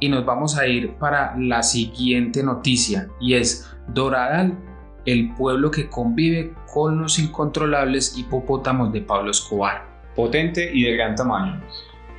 y 0.00 0.08
nos 0.08 0.24
vamos 0.24 0.56
a 0.58 0.66
ir 0.66 0.94
para 0.94 1.36
la 1.38 1.62
siguiente 1.62 2.42
noticia 2.42 3.08
y 3.20 3.34
es 3.34 3.68
Doradal, 3.88 4.58
el 5.06 5.34
pueblo 5.34 5.70
que 5.70 5.88
convive 5.88 6.52
con 6.72 7.00
los 7.00 7.18
incontrolables 7.18 8.18
hipopótamos 8.18 8.92
de 8.92 9.00
Pablo 9.00 9.30
Escobar. 9.30 9.86
Potente 10.14 10.70
y 10.72 10.82
de 10.82 10.94
gran 10.94 11.14
tamaño. 11.14 11.62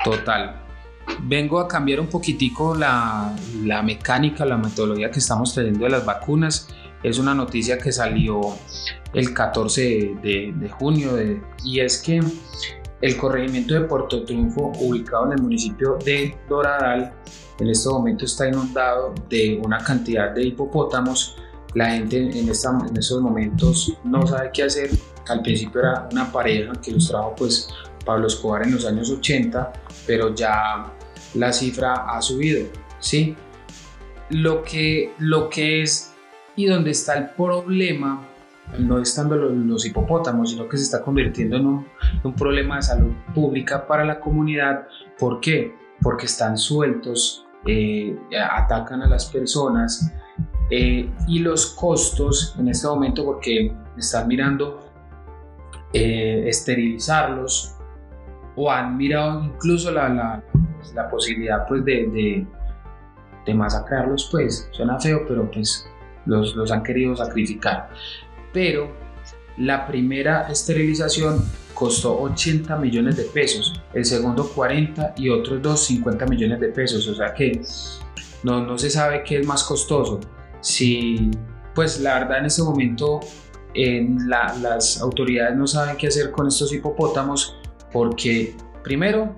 Total. 0.03 0.58
Vengo 1.21 1.59
a 1.59 1.67
cambiar 1.67 1.99
un 1.99 2.07
poquitico 2.07 2.75
la, 2.75 3.35
la 3.63 3.81
mecánica, 3.81 4.45
la 4.45 4.57
metodología 4.57 5.11
que 5.11 5.19
estamos 5.19 5.53
teniendo 5.53 5.85
de 5.85 5.91
las 5.91 6.05
vacunas 6.05 6.67
es 7.03 7.17
una 7.17 7.33
noticia 7.33 7.77
que 7.77 7.91
salió 7.91 8.41
el 9.13 9.33
14 9.33 10.17
de, 10.21 10.53
de 10.55 10.69
junio 10.69 11.15
de, 11.15 11.41
y 11.63 11.79
es 11.79 12.01
que 12.01 12.21
el 13.01 13.17
corregimiento 13.17 13.73
de 13.73 13.81
Puerto 13.81 14.23
Triunfo, 14.25 14.73
ubicado 14.79 15.27
en 15.27 15.33
el 15.33 15.41
municipio 15.41 15.97
de 16.03 16.37
Doradal, 16.49 17.13
en 17.59 17.69
este 17.69 17.89
momento 17.89 18.25
está 18.25 18.47
inundado 18.47 19.13
de 19.29 19.59
una 19.63 19.77
cantidad 19.77 20.31
de 20.31 20.47
hipopótamos. 20.47 21.37
La 21.75 21.91
gente 21.91 22.17
en, 22.17 22.49
esta, 22.49 22.77
en 22.89 22.97
estos 22.97 23.21
momentos 23.21 23.93
no 24.03 24.25
sabe 24.27 24.49
qué 24.53 24.63
hacer. 24.63 24.89
Al 25.29 25.41
principio 25.41 25.81
era 25.81 26.09
una 26.11 26.31
pareja 26.31 26.73
que 26.81 26.91
los 26.91 27.07
trajo 27.07 27.35
pues 27.37 27.69
Pablo 28.05 28.27
Escobar 28.27 28.63
en 28.63 28.73
los 28.73 28.85
años 28.85 29.09
80, 29.11 29.71
pero 30.05 30.33
ya 30.33 30.91
la 31.33 31.53
cifra 31.53 31.93
ha 31.93 32.21
subido, 32.21 32.67
¿sí? 32.99 33.35
Lo 34.29 34.63
que, 34.63 35.13
lo 35.17 35.49
que 35.49 35.81
es 35.81 36.13
y 36.55 36.65
donde 36.65 36.91
está 36.91 37.17
el 37.17 37.29
problema, 37.29 38.27
no 38.77 38.99
estando 38.99 39.35
los, 39.37 39.53
los 39.53 39.85
hipopótamos, 39.85 40.51
sino 40.51 40.67
que 40.67 40.77
se 40.77 40.83
está 40.83 41.01
convirtiendo 41.01 41.55
en 41.55 41.65
un, 42.23 42.33
problema 42.35 42.75
de 42.75 42.81
salud 42.81 43.13
pública 43.33 43.87
para 43.87 44.03
la 44.03 44.19
comunidad. 44.19 44.87
¿Por 45.17 45.39
qué? 45.39 45.73
Porque 46.01 46.25
están 46.25 46.57
sueltos, 46.57 47.45
eh, 47.65 48.17
atacan 48.51 49.01
a 49.01 49.07
las 49.07 49.25
personas 49.27 50.11
eh, 50.69 51.09
y 51.27 51.39
los 51.39 51.67
costos 51.67 52.55
en 52.59 52.67
este 52.67 52.87
momento, 52.87 53.23
porque 53.23 53.73
están 53.97 54.27
mirando 54.27 54.91
eh, 55.93 56.43
esterilizarlos 56.47 57.75
o 58.55 58.69
han 58.69 58.97
mirado 58.97 59.45
incluso 59.45 59.91
la, 59.91 60.09
la, 60.09 60.43
la 60.93 61.09
posibilidad 61.09 61.67
pues 61.67 61.83
de, 61.85 62.07
de, 62.07 62.47
de 63.45 63.53
masacrarlos, 63.53 64.29
pues 64.31 64.69
suena 64.71 64.99
feo, 64.99 65.25
pero 65.27 65.49
pues 65.49 65.87
los, 66.25 66.55
los 66.55 66.71
han 66.71 66.83
querido 66.83 67.15
sacrificar. 67.15 67.89
Pero 68.53 68.91
la 69.57 69.85
primera 69.85 70.47
esterilización 70.49 71.43
costó 71.73 72.19
80 72.21 72.75
millones 72.77 73.15
de 73.17 73.23
pesos, 73.23 73.81
el 73.93 74.05
segundo 74.05 74.49
40 74.49 75.13
y 75.17 75.29
otros 75.29 75.61
dos 75.61 75.85
50 75.85 76.25
millones 76.25 76.59
de 76.59 76.69
pesos, 76.69 77.07
o 77.07 77.15
sea 77.15 77.33
que 77.33 77.61
no, 78.43 78.65
no 78.65 78.77
se 78.77 78.89
sabe 78.89 79.23
qué 79.23 79.39
es 79.39 79.47
más 79.47 79.63
costoso. 79.63 80.19
Si, 80.61 81.31
pues 81.73 81.99
la 82.01 82.19
verdad 82.19 82.39
en 82.39 82.45
este 82.45 82.63
momento 82.63 83.21
en 83.73 84.29
la, 84.29 84.55
las 84.61 85.01
autoridades 85.01 85.55
no 85.55 85.67
saben 85.67 85.95
qué 85.95 86.07
hacer 86.07 86.31
con 86.31 86.47
estos 86.47 86.73
hipopótamos 86.73 87.57
porque 87.91 88.55
primero 88.83 89.33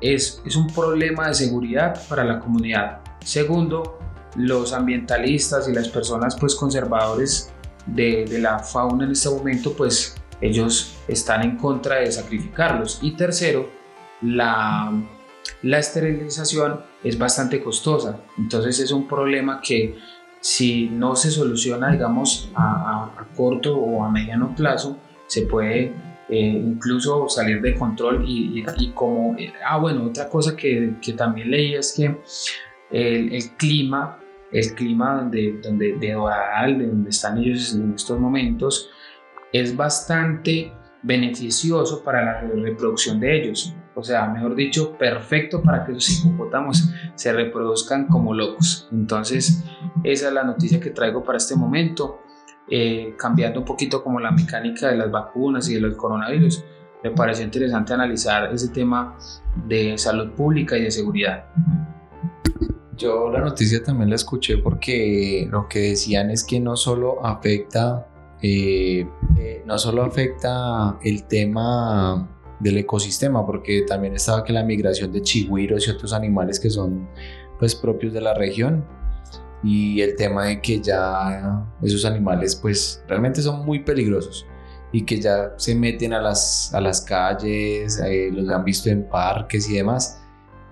es, 0.00 0.42
es 0.44 0.56
un 0.56 0.66
problema 0.68 1.28
de 1.28 1.34
seguridad 1.34 2.00
para 2.08 2.24
la 2.24 2.38
comunidad. 2.38 3.00
Segundo, 3.24 3.98
los 4.36 4.72
ambientalistas 4.72 5.68
y 5.68 5.72
las 5.72 5.88
personas 5.88 6.36
pues 6.38 6.54
conservadores 6.54 7.52
de, 7.86 8.24
de, 8.24 8.38
la 8.38 8.58
fauna 8.58 9.04
en 9.04 9.12
este 9.12 9.30
momento 9.30 9.72
pues 9.72 10.14
ellos 10.40 10.96
están 11.08 11.42
en 11.42 11.56
contra 11.56 11.96
de 11.96 12.12
sacrificarlos 12.12 13.00
y 13.02 13.12
tercero 13.12 13.68
la, 14.22 14.92
la 15.62 15.78
esterilización 15.78 16.82
es 17.02 17.18
bastante 17.18 17.62
costosa 17.62 18.20
entonces 18.36 18.78
es 18.78 18.92
un 18.92 19.08
problema 19.08 19.60
que 19.60 19.98
si 20.40 20.88
no 20.88 21.16
se 21.16 21.30
soluciona 21.30 21.90
digamos 21.90 22.50
a, 22.54 23.10
a, 23.16 23.34
corto 23.34 23.76
o 23.76 24.04
a 24.04 24.10
mediano 24.10 24.54
plazo 24.54 24.98
se 25.26 25.42
puede 25.42 25.94
eh, 26.28 26.62
incluso 26.64 27.28
salir 27.28 27.60
de 27.62 27.74
control 27.74 28.24
y, 28.26 28.64
y, 28.78 28.90
como, 28.92 29.36
ah 29.66 29.78
bueno, 29.78 30.04
otra 30.04 30.28
cosa 30.28 30.54
que, 30.54 30.96
que 31.00 31.14
también 31.14 31.50
leí 31.50 31.74
es 31.74 31.94
que 31.96 32.16
el, 32.90 33.32
el, 33.32 33.50
clima, 33.56 34.18
el 34.52 34.74
clima 34.74 35.16
donde, 35.16 35.58
donde, 35.62 35.96
de 35.96 36.12
Doral, 36.12 36.78
de 36.78 36.86
donde 36.86 37.10
están 37.10 37.38
ellos 37.38 37.74
en 37.74 37.94
estos 37.94 38.20
momentos, 38.20 38.90
es 39.52 39.74
bastante 39.74 40.72
beneficioso 41.02 42.02
para 42.02 42.24
la 42.24 42.40
reproducción 42.40 43.20
de 43.20 43.40
ellos. 43.40 43.74
O 43.94 44.02
sea, 44.02 44.28
mejor 44.28 44.54
dicho, 44.54 44.96
perfecto 44.96 45.62
para 45.62 45.84
que 45.84 45.92
esos 45.92 46.24
hipopótamos 46.24 46.90
se 47.14 47.32
reproduzcan 47.32 48.06
como 48.06 48.34
locos. 48.34 48.88
Entonces, 48.92 49.64
esa 50.04 50.28
es 50.28 50.32
la 50.32 50.44
noticia 50.44 50.78
que 50.78 50.90
traigo 50.90 51.24
para 51.24 51.38
este 51.38 51.56
momento. 51.56 52.20
Eh, 52.70 53.14
cambiando 53.16 53.60
un 53.60 53.64
poquito 53.64 54.02
como 54.02 54.20
la 54.20 54.30
mecánica 54.30 54.88
de 54.88 54.96
las 54.96 55.10
vacunas 55.10 55.68
y 55.70 55.74
de 55.74 55.80
los 55.80 55.96
coronavirus, 55.96 56.64
me 57.02 57.10
pareció 57.12 57.44
interesante 57.44 57.94
analizar 57.94 58.52
ese 58.52 58.68
tema 58.68 59.16
de 59.66 59.96
salud 59.96 60.32
pública 60.32 60.76
y 60.76 60.82
de 60.82 60.90
seguridad. 60.90 61.46
Yo 62.96 63.30
la 63.30 63.40
noticia 63.40 63.82
también 63.82 64.10
la 64.10 64.16
escuché 64.16 64.58
porque 64.58 65.48
lo 65.50 65.68
que 65.68 65.78
decían 65.90 66.30
es 66.30 66.44
que 66.44 66.58
no 66.58 66.76
solo 66.76 67.24
afecta 67.24 68.08
eh, 68.40 69.06
eh, 69.36 69.62
no 69.66 69.78
solo 69.78 70.04
afecta 70.04 70.98
el 71.02 71.24
tema 71.24 72.28
del 72.60 72.78
ecosistema, 72.78 73.44
porque 73.44 73.82
también 73.82 74.14
estaba 74.14 74.44
que 74.44 74.52
la 74.52 74.62
migración 74.62 75.12
de 75.12 75.22
chigüiros 75.22 75.86
y 75.86 75.90
otros 75.90 76.12
animales 76.12 76.60
que 76.60 76.70
son 76.70 77.08
pues 77.58 77.74
propios 77.74 78.12
de 78.12 78.20
la 78.20 78.34
región 78.34 78.84
y 79.62 80.00
el 80.00 80.16
tema 80.16 80.46
de 80.46 80.60
que 80.60 80.80
ya 80.80 81.66
esos 81.82 82.04
animales 82.04 82.54
pues 82.54 83.02
realmente 83.08 83.42
son 83.42 83.64
muy 83.64 83.80
peligrosos 83.80 84.46
y 84.92 85.02
que 85.04 85.20
ya 85.20 85.52
se 85.56 85.74
meten 85.74 86.12
a 86.12 86.20
las, 86.20 86.72
a 86.72 86.80
las 86.80 87.00
calles, 87.02 88.00
eh, 88.04 88.30
los 88.32 88.48
han 88.48 88.64
visto 88.64 88.88
en 88.88 89.08
parques 89.08 89.68
y 89.68 89.74
demás, 89.74 90.22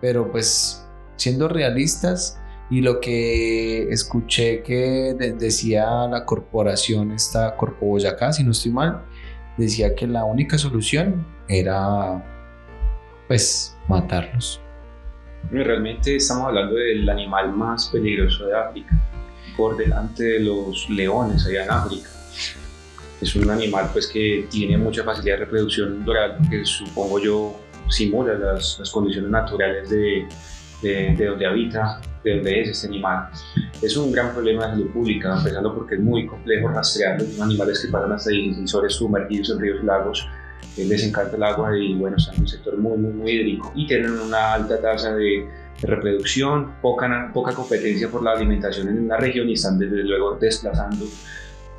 pero 0.01 0.31
pues 0.31 0.87
siendo 1.17 1.49
realistas, 1.49 2.39
y 2.69 2.81
lo 2.81 3.01
que 3.01 3.89
escuché 3.93 4.63
que 4.63 5.15
decía 5.39 6.09
la 6.09 6.25
corporación, 6.25 7.13
esta 7.13 7.57
Corpo 7.57 7.87
Boyacá, 7.87 8.33
si 8.33 8.43
no 8.43 8.51
estoy 8.51 8.73
mal, 8.73 9.05
decía 9.57 9.95
que 9.95 10.07
la 10.07 10.25
única 10.25 10.59
solución 10.59 11.27
era 11.49 12.25
pues 13.29 13.77
matarlos. 13.89 14.61
Realmente 15.51 16.17
estamos 16.17 16.49
hablando 16.49 16.75
del 16.75 17.09
animal 17.09 17.53
más 17.53 17.89
peligroso 17.89 18.47
de 18.47 18.59
África, 18.59 18.99
por 19.57 19.77
delante 19.77 20.25
de 20.25 20.41
los 20.41 20.89
leones 20.91 21.47
allá 21.47 21.65
en 21.65 21.71
África. 21.71 22.09
Es 23.21 23.35
un 23.37 23.49
animal 23.51 23.89
pues 23.93 24.09
que 24.09 24.47
tiene 24.51 24.77
mucha 24.77 25.05
facilidad 25.05 25.39
de 25.39 25.45
reproducción 25.45 26.01
natural, 26.01 26.37
que 26.51 26.65
supongo 26.65 27.19
yo 27.19 27.61
simula 27.89 28.35
las, 28.35 28.79
las 28.79 28.91
condiciones 28.91 29.31
naturales 29.31 29.89
de, 29.89 30.27
de, 30.83 31.15
de 31.17 31.27
donde 31.27 31.47
habita 31.47 32.01
de 32.25 32.35
dónde 32.35 32.61
es 32.63 32.69
este 32.71 32.89
animal. 32.89 33.29
Es 33.81 33.97
un 33.97 34.11
gran 34.11 34.33
problema 34.33 34.67
de 34.67 34.73
salud 34.73 34.91
pública, 34.91 35.37
empezando 35.37 35.75
porque 35.75 35.95
es 35.95 36.01
muy 36.01 36.27
complejo 36.27 36.69
rastrear 36.69 37.23
los 37.23 37.41
animales 37.41 37.81
que 37.81 37.89
pasan 37.89 38.13
hasta 38.13 38.31
ahí 38.31 38.49
en 38.49 38.67
sumergidos 38.67 39.51
en 39.51 39.61
ríos 39.61 39.79
y 39.83 39.87
lagos. 39.87 40.29
Les 40.77 41.03
encanta 41.05 41.37
el 41.37 41.43
agua 41.43 41.77
y 41.79 41.95
bueno, 41.95 42.17
están 42.19 42.35
en 42.35 42.43
un 42.43 42.49
sector 42.49 42.77
muy, 42.77 42.99
muy, 42.99 43.13
muy 43.13 43.33
hídrico 43.33 43.73
y 43.75 43.87
tienen 43.87 44.13
una 44.13 44.55
alta 44.55 44.81
tasa 44.81 45.15
de, 45.15 45.49
reproducción, 45.83 46.75
poca, 46.81 47.31
poca 47.33 47.53
competencia 47.53 48.09
por 48.09 48.23
la 48.23 48.33
alimentación 48.33 48.89
en 48.89 49.09
la 49.09 49.17
región 49.17 49.49
y 49.49 49.55
están 49.55 49.79
desde 49.79 50.03
luego 50.05 50.37
desplazando 50.41 51.07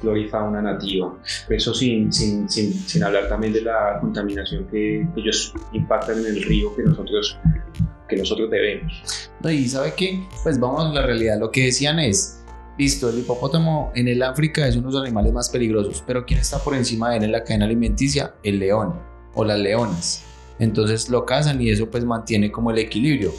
flora 0.01 0.19
y 0.19 0.27
fauna 0.27 0.61
nativa. 0.61 1.15
Eso 1.49 1.73
sin, 1.73 2.13
sin, 2.13 2.49
sin, 2.49 2.73
sin 2.73 3.03
hablar 3.03 3.27
también 3.27 3.53
de 3.53 3.61
la 3.61 3.97
contaminación 3.99 4.67
que 4.67 5.07
ellos 5.15 5.53
impactan 5.73 6.19
en 6.19 6.27
el 6.27 6.43
río 6.43 6.75
que 6.75 6.83
nosotros 6.83 7.37
que 8.07 8.15
nosotros 8.15 8.49
debemos. 8.49 9.29
No, 9.41 9.51
y 9.51 9.67
¿sabe 9.67 9.93
qué? 9.97 10.23
Pues 10.43 10.57
vamos 10.57 10.85
a 10.85 10.93
la 10.93 11.05
realidad. 11.05 11.39
Lo 11.39 11.51
que 11.51 11.65
decían 11.65 11.99
es, 11.99 12.41
listo, 12.77 13.09
el 13.09 13.19
hipopótamo 13.19 13.91
en 13.95 14.07
el 14.07 14.21
África 14.21 14.67
es 14.67 14.75
uno 14.75 14.87
de 14.89 14.93
los 14.93 15.03
animales 15.03 15.33
más 15.33 15.49
peligrosos, 15.49 16.03
pero 16.05 16.25
¿quién 16.25 16.39
está 16.39 16.59
por 16.59 16.75
encima 16.75 17.09
de 17.09 17.17
él 17.17 17.23
en 17.23 17.31
la 17.31 17.43
cadena 17.43 17.65
alimenticia? 17.65 18.35
El 18.43 18.59
león 18.59 18.93
o 19.33 19.43
las 19.43 19.59
leonas. 19.59 20.23
Entonces 20.59 21.09
lo 21.09 21.25
cazan 21.25 21.61
y 21.61 21.69
eso 21.69 21.89
pues 21.89 22.03
mantiene 22.03 22.51
como 22.51 22.71
el 22.71 22.79
equilibrio. 22.79 23.31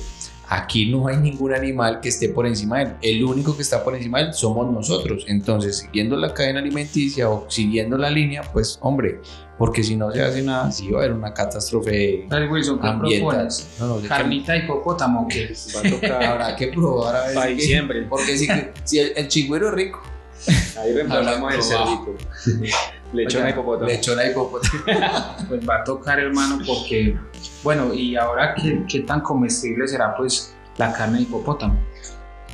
Aquí 0.50 0.90
no 0.90 1.08
hay 1.08 1.18
ningún 1.18 1.52
animal 1.52 2.00
que 2.00 2.08
esté 2.08 2.30
por 2.30 2.46
encima 2.46 2.78
de 2.78 2.84
él. 2.84 2.96
El 3.02 3.24
único 3.24 3.54
que 3.54 3.62
está 3.62 3.84
por 3.84 3.94
encima 3.94 4.18
de 4.18 4.26
él 4.26 4.34
somos 4.34 4.72
nosotros. 4.72 5.24
Entonces, 5.28 5.78
siguiendo 5.78 6.16
la 6.16 6.32
cadena 6.32 6.60
alimenticia 6.60 7.28
o 7.28 7.46
siguiendo 7.48 7.98
la 7.98 8.10
línea, 8.10 8.42
pues 8.52 8.78
hombre, 8.80 9.20
porque 9.58 9.82
si 9.82 9.96
no 9.96 10.10
se 10.10 10.22
hace 10.22 10.42
nada, 10.42 10.70
sí 10.70 10.90
va 10.90 11.00
a 11.00 11.02
haber 11.02 11.16
una 11.16 11.34
catástrofe 11.34 12.26
Wilson, 12.50 12.78
ambiental. 12.80 13.48
No, 13.78 14.00
no, 14.00 14.08
Carnita 14.08 14.56
hipopótamo, 14.56 15.28
que 15.28 15.52
va 15.74 15.80
a 15.80 15.90
tocar, 15.90 16.22
habrá 16.22 16.56
que 16.56 16.68
probar 16.68 17.16
a 17.16 17.26
ver 17.26 17.34
Para 17.34 17.50
diciembre. 17.50 18.02
Porque 18.08 18.38
si, 18.38 18.48
si 18.84 19.00
el, 19.00 19.12
el 19.16 19.28
chigüero 19.28 19.68
es 19.68 19.74
rico. 19.74 20.02
Ahí 20.78 20.92
reemplazamos 20.94 21.54
el 21.54 21.62
cerdito. 21.62 22.16
Lechona 23.12 23.50
hipopótamo. 23.50 23.88
Lechona 23.88 24.26
hipopótamo. 24.26 24.84
pues 25.48 25.68
va 25.68 25.76
a 25.76 25.84
tocar, 25.84 26.20
hermano, 26.20 26.58
porque, 26.66 27.16
bueno, 27.62 27.92
y 27.92 28.16
ahora, 28.16 28.54
¿qué, 28.54 29.00
tan 29.00 29.20
comestible 29.20 29.86
será, 29.88 30.16
pues, 30.16 30.54
la 30.76 30.92
carne 30.92 31.18
de 31.18 31.22
hipopótamo? 31.24 31.78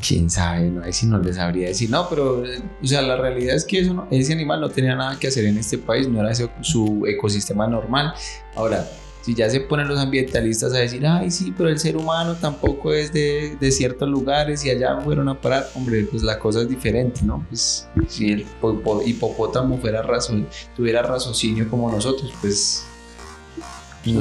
quién 0.06 0.28
sabe, 0.28 0.68
no, 0.68 0.84
ahí 0.84 0.92
sí 0.92 1.06
no 1.06 1.18
les 1.18 1.36
sabría 1.36 1.68
decir, 1.68 1.88
no, 1.88 2.06
pero, 2.10 2.42
o 2.42 2.86
sea, 2.86 3.00
la 3.00 3.16
realidad 3.16 3.56
es 3.56 3.64
que 3.64 3.88
ese 4.10 4.32
animal 4.34 4.60
no 4.60 4.68
tenía 4.68 4.94
nada 4.94 5.18
que 5.18 5.28
hacer 5.28 5.46
en 5.46 5.56
este 5.56 5.78
país, 5.78 6.06
no 6.06 6.20
era 6.20 6.34
su 6.60 7.04
ecosistema 7.06 7.66
normal. 7.66 8.12
Ahora, 8.54 8.86
si 9.24 9.34
ya 9.34 9.48
se 9.48 9.60
ponen 9.60 9.88
los 9.88 9.98
ambientalistas 9.98 10.74
a 10.74 10.78
decir, 10.78 11.06
ay, 11.06 11.30
sí, 11.30 11.54
pero 11.56 11.70
el 11.70 11.78
ser 11.78 11.96
humano 11.96 12.34
tampoco 12.34 12.92
es 12.92 13.10
de, 13.10 13.56
de 13.58 13.72
ciertos 13.72 14.06
lugares 14.06 14.62
y 14.66 14.70
allá 14.70 15.00
fueron 15.00 15.30
a 15.30 15.40
parar, 15.40 15.66
hombre, 15.74 16.06
pues 16.10 16.22
la 16.22 16.38
cosa 16.38 16.60
es 16.60 16.68
diferente, 16.68 17.22
¿no? 17.22 17.42
Pues 17.48 17.88
si 18.06 18.32
el 18.32 18.46
hipopótamo 19.06 19.78
fuera 19.78 20.02
razón, 20.02 20.46
tuviera 20.76 21.00
raciocinio 21.02 21.70
como 21.70 21.90
nosotros, 21.90 22.34
pues 22.42 22.86
no 24.12 24.20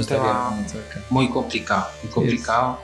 muy 1.10 1.30
complicado, 1.30 1.88
muy 2.04 2.12
complicado. 2.12 2.80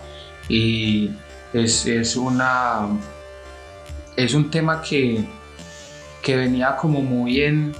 Y 0.48 1.12
es, 1.54 1.86
es, 1.86 2.16
una, 2.16 2.88
es 4.16 4.34
un 4.34 4.50
tema 4.50 4.82
que, 4.82 5.24
que 6.22 6.36
venía 6.36 6.76
como 6.76 7.02
muy 7.02 7.42
en, 7.42 7.74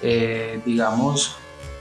eh, 0.00 0.60
digamos, 0.64 1.36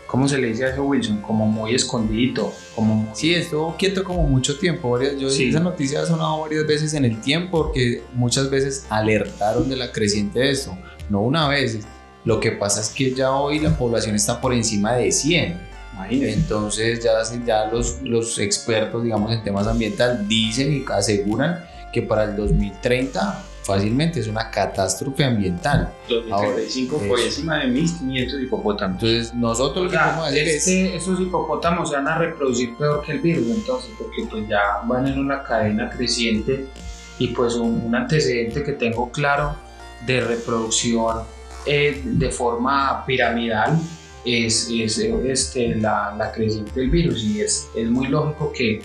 ¿cómo 0.07 0.27
se 0.27 0.37
le 0.37 0.47
dice 0.47 0.65
a 0.65 0.69
eso, 0.69 0.83
Wilson? 0.83 1.21
Como 1.21 1.45
muy 1.45 1.73
escondidito. 1.73 2.53
Como 2.75 3.09
Sí, 3.13 3.33
estuvo 3.33 3.75
quieto 3.77 4.03
como 4.03 4.23
mucho 4.23 4.59
tiempo. 4.59 4.99
Yo, 5.01 5.29
Esa 5.29 5.59
noticia 5.59 6.01
ha 6.01 6.05
sonado 6.05 6.41
varias 6.41 6.67
veces 6.67 6.93
en 6.93 7.05
el 7.05 7.21
tiempo 7.21 7.63
porque 7.63 8.03
muchas 8.13 8.49
veces 8.49 8.85
alertaron 8.89 9.69
de 9.69 9.77
la 9.77 9.91
creciente 9.91 10.39
de 10.39 10.51
esto. 10.51 10.77
No 11.09 11.21
una 11.21 11.47
vez. 11.47 11.79
Lo 12.23 12.39
que 12.39 12.51
pasa 12.51 12.81
es 12.81 12.89
que 12.89 13.13
ya 13.13 13.31
hoy 13.31 13.59
la 13.59 13.75
población 13.75 14.15
está 14.15 14.41
por 14.41 14.53
encima 14.53 14.93
de 14.93 15.11
100. 15.11 15.70
Entonces 16.09 17.03
ya, 17.03 17.11
ya 17.45 17.65
los, 17.65 18.01
los 18.01 18.39
expertos, 18.39 19.03
digamos, 19.03 19.31
en 19.31 19.43
temas 19.43 19.67
ambientales 19.67 20.27
dicen 20.27 20.73
y 20.73 20.85
aseguran 20.91 21.65
que 21.91 22.01
para 22.01 22.23
el 22.23 22.35
2030 22.35 23.43
fácilmente 23.63 24.19
es 24.19 24.27
una 24.27 24.49
catástrofe 24.49 25.23
ambiental. 25.23 25.93
2035 26.09 26.97
por 27.07 27.19
encima 27.19 27.59
de 27.59 27.67
1500 27.67 28.41
hipopótamos. 28.41 29.03
Entonces, 29.03 29.33
nosotros 29.33 29.85
lo 29.85 29.91
que 29.91 29.97
podemos 29.97 30.27
hacer 30.27 30.47
este, 30.47 30.95
es. 30.95 31.03
Esos 31.03 31.19
hipopótamos 31.19 31.89
se 31.89 31.95
van 31.95 32.07
a 32.07 32.17
reproducir 32.17 32.75
peor 32.75 33.03
que 33.05 33.13
el 33.13 33.19
virus, 33.19 33.47
entonces, 33.49 33.91
porque 33.97 34.23
pues 34.29 34.47
ya 34.47 34.81
van 34.85 35.07
en 35.07 35.19
una 35.19 35.43
cadena 35.43 35.89
creciente 35.89 36.67
y 37.19 37.27
pues 37.29 37.55
un, 37.55 37.93
antecedente 37.93 38.63
que 38.63 38.73
tengo 38.73 39.11
claro 39.11 39.55
de 40.05 40.21
reproducción 40.21 41.19
eh, 41.65 42.01
de 42.03 42.29
forma 42.31 43.05
piramidal 43.05 43.77
es, 44.25 44.69
es 44.69 44.97
este, 44.97 45.75
la, 45.75 46.15
la, 46.17 46.31
creciente 46.31 46.79
del 46.79 46.89
virus 46.89 47.23
y 47.23 47.41
es, 47.41 47.67
es 47.75 47.89
muy 47.89 48.07
lógico 48.07 48.51
que, 48.53 48.81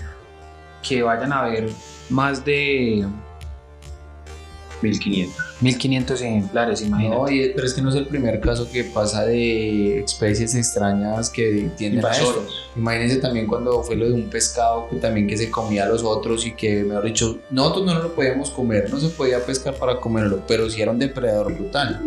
que 0.86 1.02
vayan 1.02 1.32
a 1.32 1.40
haber 1.40 1.68
más 2.08 2.44
de 2.44 3.06
1500. 4.82 5.46
1500 5.60 6.20
ejemplares, 6.20 6.82
imagínate. 6.82 7.16
No, 7.16 7.24
pero 7.54 7.66
es 7.66 7.74
que 7.74 7.82
no 7.82 7.88
es 7.88 7.96
el 7.96 8.06
primer 8.06 8.40
caso 8.40 8.70
que 8.70 8.84
pasa 8.84 9.24
de 9.24 10.00
especies 10.00 10.54
extrañas 10.54 11.30
que 11.30 11.70
tienen 11.76 12.04
eso. 12.04 12.46
Imagínense 12.76 13.16
también 13.16 13.46
cuando 13.46 13.82
fue 13.82 13.96
lo 13.96 14.06
de 14.06 14.12
un 14.12 14.28
pescado 14.28 14.88
que 14.90 14.96
también 14.96 15.26
que 15.26 15.36
se 15.36 15.50
comía 15.50 15.84
a 15.84 15.88
los 15.88 16.02
otros 16.02 16.46
y 16.46 16.52
que, 16.52 16.84
mejor 16.84 17.04
dicho, 17.04 17.38
nosotros 17.50 17.86
no 17.86 17.94
lo 17.94 18.14
podíamos 18.14 18.50
comer, 18.50 18.90
no 18.90 19.00
se 19.00 19.08
podía 19.08 19.44
pescar 19.44 19.74
para 19.74 19.98
comerlo, 19.98 20.42
pero 20.46 20.68
si 20.68 20.82
era 20.82 20.90
un 20.90 20.98
depredador 20.98 21.54
brutal. 21.54 22.00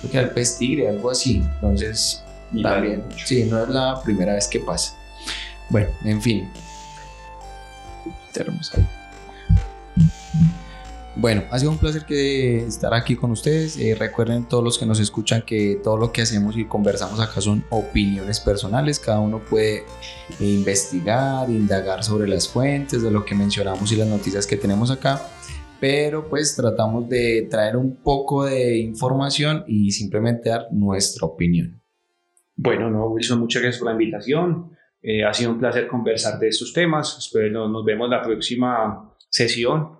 Creo 0.00 0.10
que 0.10 0.18
era 0.18 0.26
el 0.26 0.34
pez 0.34 0.58
tigre, 0.58 0.88
algo 0.88 1.10
así. 1.10 1.42
Entonces, 1.54 2.22
también. 2.62 3.04
Sí, 3.24 3.44
no 3.44 3.62
es 3.62 3.68
la 3.68 4.02
primera 4.02 4.34
vez 4.34 4.48
que 4.48 4.60
pasa. 4.60 4.94
Bueno, 5.70 5.88
en 6.04 6.20
fin. 6.20 6.48
Bueno, 11.14 11.44
ha 11.50 11.58
sido 11.58 11.70
un 11.70 11.78
placer 11.78 12.06
que 12.06 12.64
estar 12.64 12.94
aquí 12.94 13.16
con 13.16 13.30
ustedes. 13.32 13.76
Eh, 13.76 13.94
recuerden 13.94 14.44
todos 14.44 14.64
los 14.64 14.78
que 14.78 14.86
nos 14.86 14.98
escuchan 14.98 15.42
que 15.42 15.78
todo 15.82 15.98
lo 15.98 16.10
que 16.10 16.22
hacemos 16.22 16.56
y 16.56 16.64
conversamos 16.64 17.20
acá 17.20 17.40
son 17.42 17.64
opiniones 17.68 18.40
personales. 18.40 18.98
Cada 18.98 19.20
uno 19.20 19.38
puede 19.38 19.84
eh, 20.40 20.44
investigar, 20.44 21.50
indagar 21.50 22.02
sobre 22.02 22.26
las 22.26 22.48
fuentes 22.48 23.02
de 23.02 23.10
lo 23.10 23.26
que 23.26 23.34
mencionamos 23.34 23.92
y 23.92 23.96
las 23.96 24.08
noticias 24.08 24.46
que 24.46 24.56
tenemos 24.56 24.90
acá. 24.90 25.22
Pero 25.80 26.30
pues 26.30 26.56
tratamos 26.56 27.08
de 27.08 27.46
traer 27.50 27.76
un 27.76 27.96
poco 27.96 28.44
de 28.44 28.78
información 28.78 29.64
y 29.66 29.90
simplemente 29.92 30.48
dar 30.48 30.68
nuestra 30.70 31.26
opinión. 31.26 31.81
Bueno, 32.64 32.88
no, 32.90 33.08
Wilson, 33.08 33.40
muchas 33.40 33.60
gracias 33.60 33.80
por 33.80 33.88
la 33.88 34.00
invitación. 34.00 34.70
Eh, 35.02 35.24
ha 35.24 35.34
sido 35.34 35.50
un 35.50 35.58
placer 35.58 35.88
conversar 35.88 36.38
de 36.38 36.46
estos 36.46 36.72
temas. 36.72 37.18
Espero 37.18 37.68
nos 37.68 37.84
vemos 37.84 38.08
la 38.08 38.22
próxima 38.22 39.16
sesión. 39.28 39.98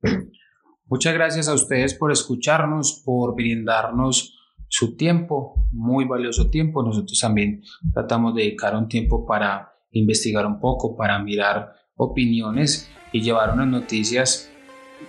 Muchas 0.86 1.12
gracias 1.12 1.48
a 1.48 1.52
ustedes 1.52 1.92
por 1.92 2.10
escucharnos, 2.10 3.02
por 3.04 3.34
brindarnos 3.34 4.38
su 4.68 4.96
tiempo, 4.96 5.66
muy 5.70 6.06
valioso 6.06 6.48
tiempo. 6.48 6.82
Nosotros 6.82 7.20
también 7.20 7.62
tratamos 7.92 8.34
de 8.34 8.44
dedicar 8.44 8.74
un 8.74 8.88
tiempo 8.88 9.26
para 9.26 9.74
investigar 9.90 10.46
un 10.46 10.60
poco, 10.60 10.96
para 10.96 11.18
mirar 11.18 11.74
opiniones 11.94 12.90
y 13.12 13.20
llevar 13.20 13.52
unas 13.52 13.68
noticias 13.68 14.50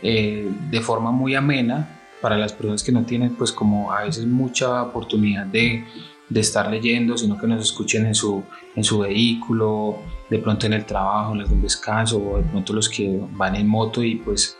eh, 0.03 0.51
de 0.69 0.81
forma 0.81 1.12
muy 1.12 1.33
amena 1.33 2.01
para 2.21 2.38
las 2.38 2.51
personas 2.51 2.83
que 2.83 2.91
no 2.91 3.05
tienen 3.05 3.35
pues 3.38 3.53
como 3.53 3.93
a 3.93 4.03
veces 4.03 4.25
mucha 4.25 4.83
oportunidad 4.83 5.45
de, 5.45 5.85
de 6.29 6.39
estar 6.39 6.69
leyendo, 6.69 7.17
sino 7.17 7.37
que 7.37 7.47
nos 7.47 7.61
escuchen 7.61 8.05
en 8.05 8.15
su, 8.15 8.43
en 8.75 8.83
su 8.83 8.99
vehículo, 8.99 9.97
de 10.29 10.37
pronto 10.39 10.67
en 10.67 10.73
el 10.73 10.85
trabajo, 10.85 11.33
en 11.33 11.41
algún 11.41 11.61
descanso, 11.61 12.17
o 12.17 12.37
de 12.37 12.43
pronto 12.43 12.73
los 12.73 12.87
que 12.87 13.19
van 13.31 13.55
en 13.55 13.67
moto 13.67 14.03
y 14.03 14.15
pues 14.15 14.57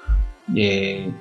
eh, 0.55 1.12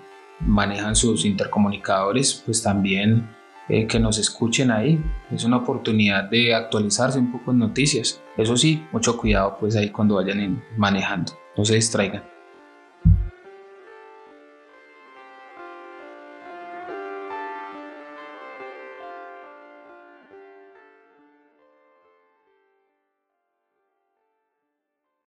manejan 0.41 0.97
sus 0.97 1.25
intercomunicadores, 1.25 2.43
pues 2.45 2.63
también 2.63 3.29
eh, 3.69 3.87
que 3.87 4.01
nos 4.01 4.19
escuchen 4.19 4.71
ahí. 4.71 4.99
Es 5.31 5.45
una 5.45 5.59
oportunidad 5.59 6.25
de 6.25 6.55
actualizarse 6.55 7.19
un 7.19 7.31
poco 7.31 7.51
en 7.51 7.59
noticias. 7.59 8.23
Eso 8.37 8.57
sí, 8.57 8.83
mucho 8.93 9.17
cuidado 9.19 9.57
pues 9.61 9.77
ahí 9.77 9.91
cuando 9.91 10.15
vayan 10.15 10.63
manejando. 10.77 11.33
No 11.57 11.65
se 11.65 11.75
distraigan. 11.75 12.38